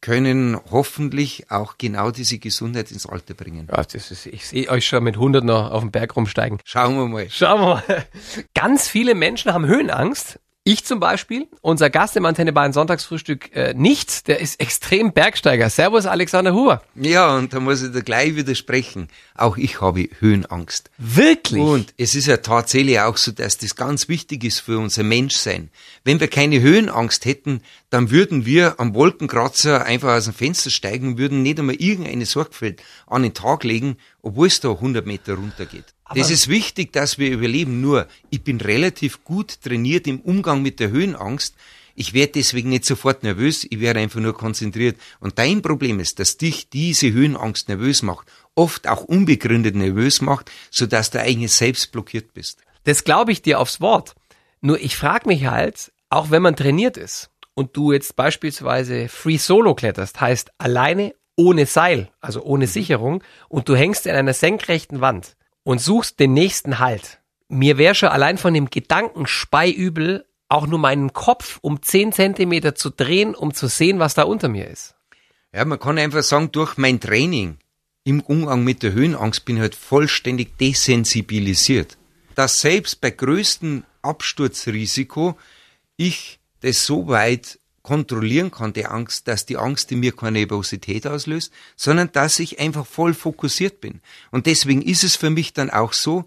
können 0.00 0.60
hoffentlich 0.70 1.50
auch 1.50 1.78
genau 1.78 2.10
diese 2.10 2.38
Gesundheit 2.38 2.92
ins 2.92 3.06
Alter 3.06 3.32
bringen. 3.32 3.68
Ja, 3.72 3.82
das 3.82 4.10
ist, 4.10 4.26
ich 4.26 4.46
sehe 4.46 4.68
euch 4.68 4.86
schon 4.86 5.02
mit 5.02 5.14
100 5.14 5.42
noch 5.42 5.70
auf 5.70 5.80
den 5.80 5.90
Berg 5.90 6.14
rumsteigen. 6.14 6.58
Schauen 6.62 6.94
wir 6.96 7.08
mal. 7.08 7.30
Schauen 7.30 7.60
wir 7.60 7.82
mal. 7.88 8.06
Ganz 8.54 8.86
viele 8.86 9.14
Menschen 9.14 9.52
haben 9.52 9.66
Höhenangst. 9.66 10.38
Ich 10.66 10.82
zum 10.86 10.98
Beispiel, 10.98 11.46
unser 11.60 11.90
Gast 11.90 12.16
im 12.16 12.24
Antenne 12.24 12.50
Bayern 12.54 12.72
Sonntagsfrühstück 12.72 13.54
äh, 13.54 13.74
nicht, 13.74 14.28
der 14.28 14.40
ist 14.40 14.58
extrem 14.60 15.12
Bergsteiger. 15.12 15.68
Servus 15.68 16.06
Alexander 16.06 16.54
Huber. 16.54 16.80
Ja, 16.94 17.36
und 17.36 17.52
da 17.52 17.60
muss 17.60 17.82
ich 17.82 17.92
dir 17.92 18.00
gleich 18.00 18.34
widersprechen. 18.34 19.08
Auch 19.34 19.58
ich 19.58 19.82
habe 19.82 20.08
Höhenangst. 20.20 20.90
Wirklich? 20.96 21.60
Und 21.60 21.92
es 21.98 22.14
ist 22.14 22.28
ja 22.28 22.38
tatsächlich 22.38 22.98
auch 22.98 23.18
so, 23.18 23.30
dass 23.30 23.58
das 23.58 23.76
ganz 23.76 24.08
wichtig 24.08 24.42
ist 24.42 24.60
für 24.60 24.78
unser 24.78 25.02
Menschsein. 25.02 25.68
Wenn 26.02 26.18
wir 26.18 26.28
keine 26.28 26.62
Höhenangst 26.62 27.26
hätten, 27.26 27.60
dann 27.90 28.10
würden 28.10 28.46
wir 28.46 28.80
am 28.80 28.94
Wolkenkratzer 28.94 29.84
einfach 29.84 30.16
aus 30.16 30.24
dem 30.24 30.32
Fenster 30.32 30.70
steigen, 30.70 31.18
würden 31.18 31.42
nicht 31.42 31.58
einmal 31.58 31.74
irgendeine 31.74 32.24
Sorgfalt 32.24 32.82
an 33.06 33.22
den 33.22 33.34
Tag 33.34 33.64
legen, 33.64 33.98
obwohl 34.22 34.46
es 34.46 34.60
da 34.60 34.70
100 34.70 35.04
Meter 35.04 35.34
runtergeht. 35.34 35.92
Aber 36.14 36.20
das 36.20 36.30
ist 36.30 36.48
wichtig, 36.48 36.92
dass 36.92 37.18
wir 37.18 37.30
überleben. 37.30 37.80
Nur, 37.80 38.06
ich 38.30 38.42
bin 38.42 38.60
relativ 38.60 39.24
gut 39.24 39.60
trainiert 39.62 40.06
im 40.06 40.20
Umgang 40.20 40.62
mit 40.62 40.78
der 40.78 40.90
Höhenangst. 40.90 41.56
Ich 41.96 42.14
werde 42.14 42.32
deswegen 42.32 42.68
nicht 42.68 42.84
sofort 42.84 43.22
nervös, 43.22 43.66
ich 43.68 43.80
werde 43.80 44.00
einfach 44.00 44.20
nur 44.20 44.34
konzentriert. 44.34 44.96
Und 45.20 45.38
dein 45.38 45.60
Problem 45.60 46.00
ist, 46.00 46.18
dass 46.18 46.36
dich 46.36 46.68
diese 46.68 47.12
Höhenangst 47.12 47.68
nervös 47.68 48.02
macht, 48.02 48.28
oft 48.54 48.88
auch 48.88 49.04
unbegründet 49.04 49.74
nervös 49.74 50.20
macht, 50.20 50.50
sodass 50.70 51.10
du 51.10 51.20
eigentlich 51.20 51.52
selbst 51.52 51.90
blockiert 51.92 52.32
bist. 52.32 52.60
Das 52.84 53.04
glaube 53.04 53.32
ich 53.32 53.42
dir 53.42 53.60
aufs 53.60 53.80
Wort. 53.80 54.14
Nur 54.60 54.80
ich 54.80 54.96
frage 54.96 55.28
mich 55.28 55.46
halt, 55.46 55.92
auch 56.10 56.30
wenn 56.30 56.42
man 56.42 56.56
trainiert 56.56 56.96
ist 56.96 57.30
und 57.54 57.76
du 57.76 57.92
jetzt 57.92 58.14
beispielsweise 58.14 59.08
Free 59.08 59.36
Solo 59.36 59.74
kletterst, 59.74 60.20
heißt 60.20 60.50
alleine 60.58 61.14
ohne 61.36 61.66
Seil, 61.66 62.10
also 62.20 62.42
ohne 62.42 62.66
Sicherung, 62.66 63.22
und 63.48 63.68
du 63.68 63.74
hängst 63.74 64.06
in 64.06 64.14
einer 64.14 64.34
senkrechten 64.34 65.00
Wand 65.00 65.36
und 65.64 65.80
suchst 65.80 66.20
den 66.20 66.32
nächsten 66.32 66.78
Halt. 66.78 67.18
Mir 67.48 67.76
wäre 67.78 67.94
schon 67.94 68.10
allein 68.10 68.38
von 68.38 68.54
dem 68.54 68.70
Gedanken 68.70 69.26
speiübel, 69.26 70.24
auch 70.48 70.66
nur 70.66 70.78
meinen 70.78 71.12
Kopf 71.12 71.58
um 71.62 71.82
10 71.82 72.12
Zentimeter 72.12 72.74
zu 72.74 72.90
drehen, 72.90 73.34
um 73.34 73.52
zu 73.52 73.66
sehen, 73.66 73.98
was 73.98 74.14
da 74.14 74.22
unter 74.22 74.48
mir 74.48 74.68
ist. 74.68 74.94
Ja, 75.52 75.64
man 75.64 75.78
kann 75.78 75.98
einfach 75.98 76.22
sagen, 76.22 76.52
durch 76.52 76.76
mein 76.76 77.00
Training 77.00 77.58
im 78.04 78.20
Umgang 78.20 78.64
mit 78.64 78.82
der 78.82 78.92
Höhenangst 78.92 79.44
bin 79.44 79.56
ich 79.56 79.62
halt 79.62 79.74
vollständig 79.74 80.58
desensibilisiert. 80.58 81.96
Dass 82.34 82.60
selbst 82.60 83.00
bei 83.00 83.10
größtem 83.10 83.84
Absturzrisiko 84.02 85.38
ich 85.96 86.38
das 86.60 86.84
so 86.84 87.08
weit 87.08 87.58
kontrollieren 87.84 88.50
kann, 88.50 88.72
die 88.72 88.86
Angst, 88.86 89.28
dass 89.28 89.46
die 89.46 89.58
Angst 89.58 89.92
in 89.92 90.00
mir 90.00 90.16
keine 90.16 90.38
Nervosität 90.40 91.06
auslöst, 91.06 91.52
sondern 91.76 92.10
dass 92.10 92.40
ich 92.40 92.58
einfach 92.58 92.86
voll 92.86 93.14
fokussiert 93.14 93.80
bin. 93.80 94.00
Und 94.32 94.46
deswegen 94.46 94.82
ist 94.82 95.04
es 95.04 95.14
für 95.14 95.30
mich 95.30 95.52
dann 95.52 95.70
auch 95.70 95.92
so, 95.92 96.24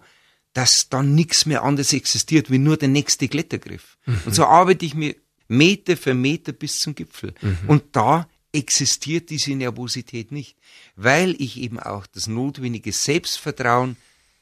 dass 0.54 0.88
dann 0.88 1.14
nichts 1.14 1.46
mehr 1.46 1.64
anderes 1.64 1.92
existiert, 1.92 2.50
wie 2.50 2.58
nur 2.58 2.76
der 2.76 2.88
nächste 2.88 3.28
Klettergriff. 3.28 3.98
Mhm. 4.06 4.20
Und 4.24 4.34
so 4.34 4.46
arbeite 4.46 4.86
ich 4.86 4.94
mir 4.94 5.16
Meter 5.48 5.96
für 5.96 6.14
Meter 6.14 6.52
bis 6.52 6.80
zum 6.80 6.94
Gipfel. 6.94 7.34
Mhm. 7.42 7.58
Und 7.66 7.84
da 7.92 8.28
existiert 8.52 9.28
diese 9.28 9.52
Nervosität 9.54 10.30
nicht, 10.30 10.56
weil 10.94 11.34
ich 11.40 11.58
eben 11.58 11.80
auch 11.80 12.06
das 12.06 12.28
notwendige 12.28 12.92
Selbstvertrauen 12.92 13.96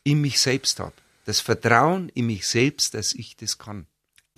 in 0.04 0.20
mich 0.20 0.38
selbst 0.38 0.80
habe. 0.80 0.92
Das 1.24 1.40
Vertrauen 1.40 2.10
in 2.10 2.26
mich 2.26 2.46
selbst, 2.46 2.92
dass 2.92 3.14
ich 3.14 3.36
das 3.36 3.56
kann. 3.56 3.86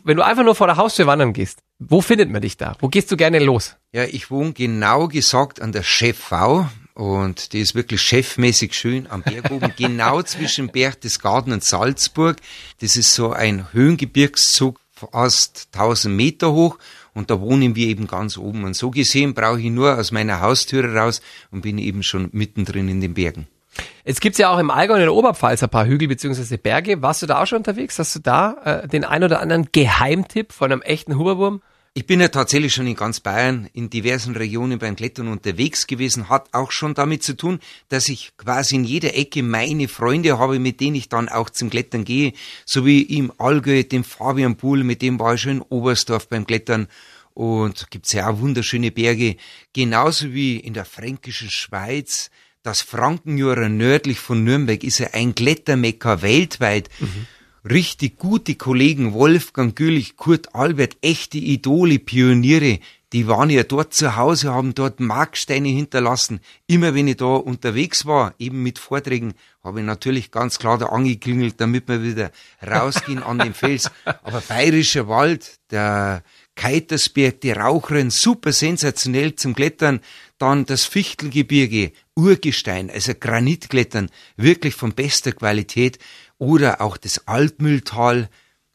Wenn 0.08 0.16
du 0.16 0.24
einfach 0.24 0.42
nur 0.42 0.54
vor 0.54 0.66
der 0.66 0.78
Haustür 0.78 1.06
wandern 1.06 1.34
gehst, 1.34 1.58
wo 1.78 2.00
findet 2.00 2.30
man 2.30 2.40
dich 2.40 2.56
da? 2.56 2.74
Wo 2.80 2.88
gehst 2.88 3.12
du 3.12 3.16
gerne 3.18 3.40
los? 3.40 3.76
Ja, 3.92 4.04
ich 4.04 4.30
wohne 4.30 4.54
genau 4.54 5.06
gesagt 5.06 5.60
an 5.60 5.70
der 5.70 5.82
Chef 5.82 6.16
V 6.16 6.66
und 6.94 7.52
die 7.52 7.60
ist 7.60 7.74
wirklich 7.74 8.00
chefmäßig 8.00 8.72
schön 8.72 9.06
am 9.06 9.20
Berg 9.20 9.50
oben, 9.50 9.70
genau 9.76 10.22
zwischen 10.22 10.68
Berchtesgaden 10.68 11.52
und 11.52 11.62
Salzburg. 11.62 12.38
Das 12.80 12.96
ist 12.96 13.12
so 13.12 13.32
ein 13.34 13.70
Höhengebirgszug 13.74 14.80
fast 14.94 15.68
1000 15.74 16.16
Meter 16.16 16.52
hoch 16.52 16.78
und 17.12 17.28
da 17.28 17.38
wohnen 17.42 17.76
wir 17.76 17.88
eben 17.88 18.06
ganz 18.06 18.38
oben. 18.38 18.64
Und 18.64 18.76
so 18.76 18.90
gesehen 18.90 19.34
brauche 19.34 19.60
ich 19.60 19.68
nur 19.68 19.98
aus 19.98 20.10
meiner 20.10 20.40
Haustüre 20.40 20.94
raus 20.94 21.20
und 21.50 21.60
bin 21.60 21.76
eben 21.76 22.02
schon 22.02 22.30
mittendrin 22.32 22.88
in 22.88 23.02
den 23.02 23.12
Bergen. 23.12 23.46
Jetzt 24.04 24.20
gibt's 24.20 24.38
ja 24.38 24.50
auch 24.50 24.58
im 24.58 24.70
Allgäu 24.70 24.94
und 24.94 25.00
in 25.00 25.06
der 25.06 25.14
Oberpfalz 25.14 25.62
ein 25.62 25.68
paar 25.68 25.86
Hügel 25.86 26.08
bzw. 26.08 26.56
Berge. 26.56 27.02
Warst 27.02 27.22
du 27.22 27.26
da 27.26 27.42
auch 27.42 27.46
schon 27.46 27.58
unterwegs? 27.58 27.98
Hast 27.98 28.16
du 28.16 28.20
da 28.20 28.56
äh, 28.64 28.88
den 28.88 29.04
ein 29.04 29.22
oder 29.22 29.40
anderen 29.40 29.68
Geheimtipp 29.70 30.52
von 30.52 30.72
einem 30.72 30.82
echten 30.82 31.18
Huberwurm? 31.18 31.60
Ich 31.98 32.06
bin 32.06 32.20
ja 32.20 32.28
tatsächlich 32.28 32.72
schon 32.72 32.86
in 32.86 32.94
ganz 32.94 33.18
Bayern 33.18 33.68
in 33.72 33.90
diversen 33.90 34.36
Regionen 34.36 34.78
beim 34.78 34.94
Klettern 34.94 35.26
unterwegs 35.26 35.88
gewesen, 35.88 36.28
hat 36.28 36.48
auch 36.52 36.70
schon 36.70 36.94
damit 36.94 37.24
zu 37.24 37.36
tun, 37.36 37.58
dass 37.88 38.08
ich 38.08 38.36
quasi 38.36 38.76
in 38.76 38.84
jeder 38.84 39.16
Ecke 39.16 39.42
meine 39.42 39.88
Freunde 39.88 40.38
habe, 40.38 40.60
mit 40.60 40.80
denen 40.80 40.94
ich 40.94 41.08
dann 41.08 41.28
auch 41.28 41.50
zum 41.50 41.70
Klettern 41.70 42.04
gehe, 42.04 42.34
so 42.64 42.86
wie 42.86 43.02
im 43.02 43.32
Allgäu, 43.38 43.82
dem 43.82 44.04
Fabian 44.04 44.56
Pool, 44.56 44.84
mit 44.84 45.02
dem 45.02 45.18
war 45.18 45.34
ich 45.34 45.40
schon 45.40 45.56
in 45.56 45.62
Oberstdorf 45.62 46.28
beim 46.28 46.46
Klettern 46.46 46.86
und 47.34 47.90
gibt's 47.90 48.12
ja 48.12 48.30
auch 48.30 48.38
wunderschöne 48.38 48.92
Berge, 48.92 49.36
genauso 49.72 50.32
wie 50.32 50.56
in 50.56 50.74
der 50.74 50.84
fränkischen 50.84 51.50
Schweiz, 51.50 52.30
das 52.62 52.82
Frankenjura 52.82 53.68
nördlich 53.68 54.18
von 54.18 54.44
Nürnberg 54.44 54.82
ist 54.84 54.98
ja 54.98 55.08
ein 55.12 55.34
Klettermecker 55.34 56.22
weltweit. 56.22 56.88
Mhm. 56.98 57.26
Richtig 57.68 58.16
gute 58.16 58.54
Kollegen, 58.54 59.12
Wolfgang 59.12 59.74
Gülich, 59.74 60.16
Kurt 60.16 60.54
Albert, 60.54 60.96
echte 61.02 61.38
Idole, 61.38 61.98
Pioniere, 61.98 62.78
die 63.14 63.26
waren 63.26 63.48
ja 63.48 63.62
dort 63.62 63.94
zu 63.94 64.16
Hause, 64.16 64.52
haben 64.52 64.74
dort 64.74 65.00
Marksteine 65.00 65.68
hinterlassen. 65.68 66.40
Immer 66.66 66.94
wenn 66.94 67.08
ich 67.08 67.16
da 67.16 67.24
unterwegs 67.24 68.04
war, 68.04 68.34
eben 68.38 68.62
mit 68.62 68.78
Vorträgen, 68.78 69.32
habe 69.64 69.80
ich 69.80 69.86
natürlich 69.86 70.30
ganz 70.30 70.58
klar 70.58 70.76
da 70.76 70.86
angeklingelt, 70.86 71.58
damit 71.58 71.88
wir 71.88 72.02
wieder 72.02 72.30
rausgehen 72.66 73.22
an 73.22 73.38
den 73.38 73.54
Fels. 73.54 73.90
Aber 74.04 74.42
Bayerischer 74.42 75.08
Wald, 75.08 75.58
der 75.70 76.22
Keitersberg, 76.54 77.40
die 77.40 77.52
Raucheren, 77.52 78.10
super 78.10 78.52
sensationell 78.52 79.34
zum 79.36 79.54
Klettern. 79.54 80.00
Dann 80.38 80.64
das 80.64 80.84
Fichtelgebirge, 80.84 81.92
Urgestein, 82.14 82.90
also 82.90 83.12
Granitklettern, 83.18 84.10
wirklich 84.36 84.74
von 84.74 84.92
bester 84.94 85.32
Qualität. 85.32 85.98
Oder 86.38 86.80
auch 86.80 86.96
das 86.96 87.26
Altmühltal, 87.26 88.28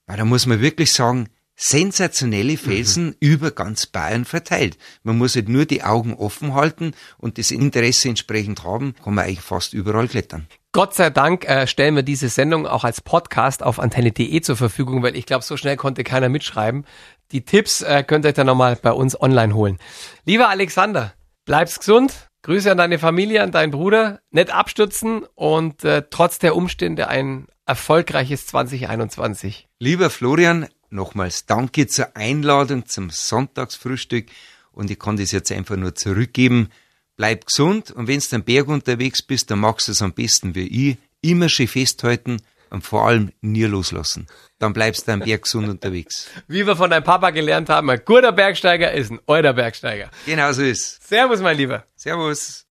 da 0.05 0.25
muss 0.25 0.45
man 0.45 0.61
wirklich 0.61 0.91
sagen, 0.91 1.29
sensationelle 1.55 2.57
Felsen 2.57 3.07
mhm. 3.07 3.15
über 3.19 3.51
ganz 3.51 3.85
Bayern 3.85 4.25
verteilt. 4.25 4.77
Man 5.03 5.17
muss 5.17 5.35
halt 5.35 5.49
nur 5.49 5.65
die 5.65 5.83
Augen 5.83 6.13
offen 6.13 6.53
halten 6.53 6.93
und 7.17 7.37
das 7.37 7.51
Interesse 7.51 8.09
entsprechend 8.09 8.63
haben, 8.63 8.95
kann 9.03 9.13
man 9.13 9.25
eigentlich 9.25 9.41
fast 9.41 9.73
überall 9.73 10.07
klettern. 10.07 10.47
Gott 10.71 10.95
sei 10.95 11.11
Dank 11.11 11.45
äh, 11.47 11.67
stellen 11.67 11.95
wir 11.95 12.01
diese 12.01 12.29
Sendung 12.29 12.65
auch 12.65 12.83
als 12.83 13.01
Podcast 13.01 13.61
auf 13.61 13.79
antenne.de 13.79 14.41
zur 14.41 14.57
Verfügung, 14.57 15.03
weil 15.03 15.15
ich 15.15 15.27
glaube, 15.27 15.43
so 15.43 15.55
schnell 15.55 15.77
konnte 15.77 16.03
keiner 16.03 16.29
mitschreiben. 16.29 16.85
Die 17.31 17.45
Tipps 17.45 17.83
äh, 17.83 18.03
könnt 18.03 18.25
ihr 18.25 18.29
euch 18.29 18.33
dann 18.33 18.47
nochmal 18.47 18.75
bei 18.81 18.91
uns 18.91 19.19
online 19.19 19.53
holen. 19.53 19.77
Lieber 20.25 20.49
Alexander, 20.49 21.13
bleib's 21.45 21.79
gesund. 21.79 22.29
Grüße 22.41 22.71
an 22.71 22.77
deine 22.77 22.99
Familie, 22.99 23.41
an 23.41 23.51
deinen 23.51 23.71
Bruder. 23.71 24.19
Nicht 24.31 24.51
abstürzen 24.51 25.23
und 25.35 25.83
äh, 25.85 26.03
trotz 26.09 26.39
der 26.39 26.55
Umstände 26.55 27.07
ein 27.07 27.47
erfolgreiches 27.65 28.47
2021. 28.47 29.69
Lieber 29.79 30.09
Florian, 30.09 30.67
nochmals 30.89 31.45
danke 31.45 31.87
zur 31.87 32.15
Einladung 32.17 32.85
zum 32.85 33.09
Sonntagsfrühstück 33.09 34.27
und 34.73 34.91
ich 34.91 34.99
kann 34.99 35.15
das 35.17 35.31
jetzt 35.31 35.51
einfach 35.51 35.77
nur 35.77 35.95
zurückgeben. 35.95 36.69
Bleib 37.15 37.45
gesund 37.45 37.91
und 37.91 38.07
wenn 38.07 38.19
du 38.19 38.35
am 38.35 38.43
Berg 38.43 38.67
unterwegs 38.67 39.21
bist, 39.21 39.49
dann 39.49 39.59
machst 39.59 39.87
du 39.87 39.93
es 39.93 40.01
am 40.01 40.13
besten 40.13 40.55
wie 40.55 40.89
ich. 40.89 40.97
Immer 41.21 41.47
schön 41.47 41.67
festhalten 41.67 42.41
und 42.73 42.81
vor 42.81 43.07
allem 43.07 43.31
nie 43.41 43.63
loslassen. 43.63 44.27
Dann 44.59 44.73
bleibst 44.73 45.07
du 45.07 45.13
am 45.13 45.19
Berg 45.19 45.43
gesund 45.43 45.69
unterwegs. 45.69 46.27
Wie 46.47 46.65
wir 46.65 46.75
von 46.75 46.89
deinem 46.89 47.03
Papa 47.03 47.29
gelernt 47.29 47.69
haben, 47.69 47.89
ein 47.89 48.01
guter 48.03 48.31
Bergsteiger 48.31 48.91
ist 48.91 49.11
ein 49.11 49.19
alter 49.27 49.53
Bergsteiger. 49.53 50.09
Genau 50.25 50.51
so 50.51 50.63
ist. 50.63 51.07
Servus, 51.07 51.39
mein 51.39 51.55
Lieber. 51.55 51.85
Servus. 51.95 52.65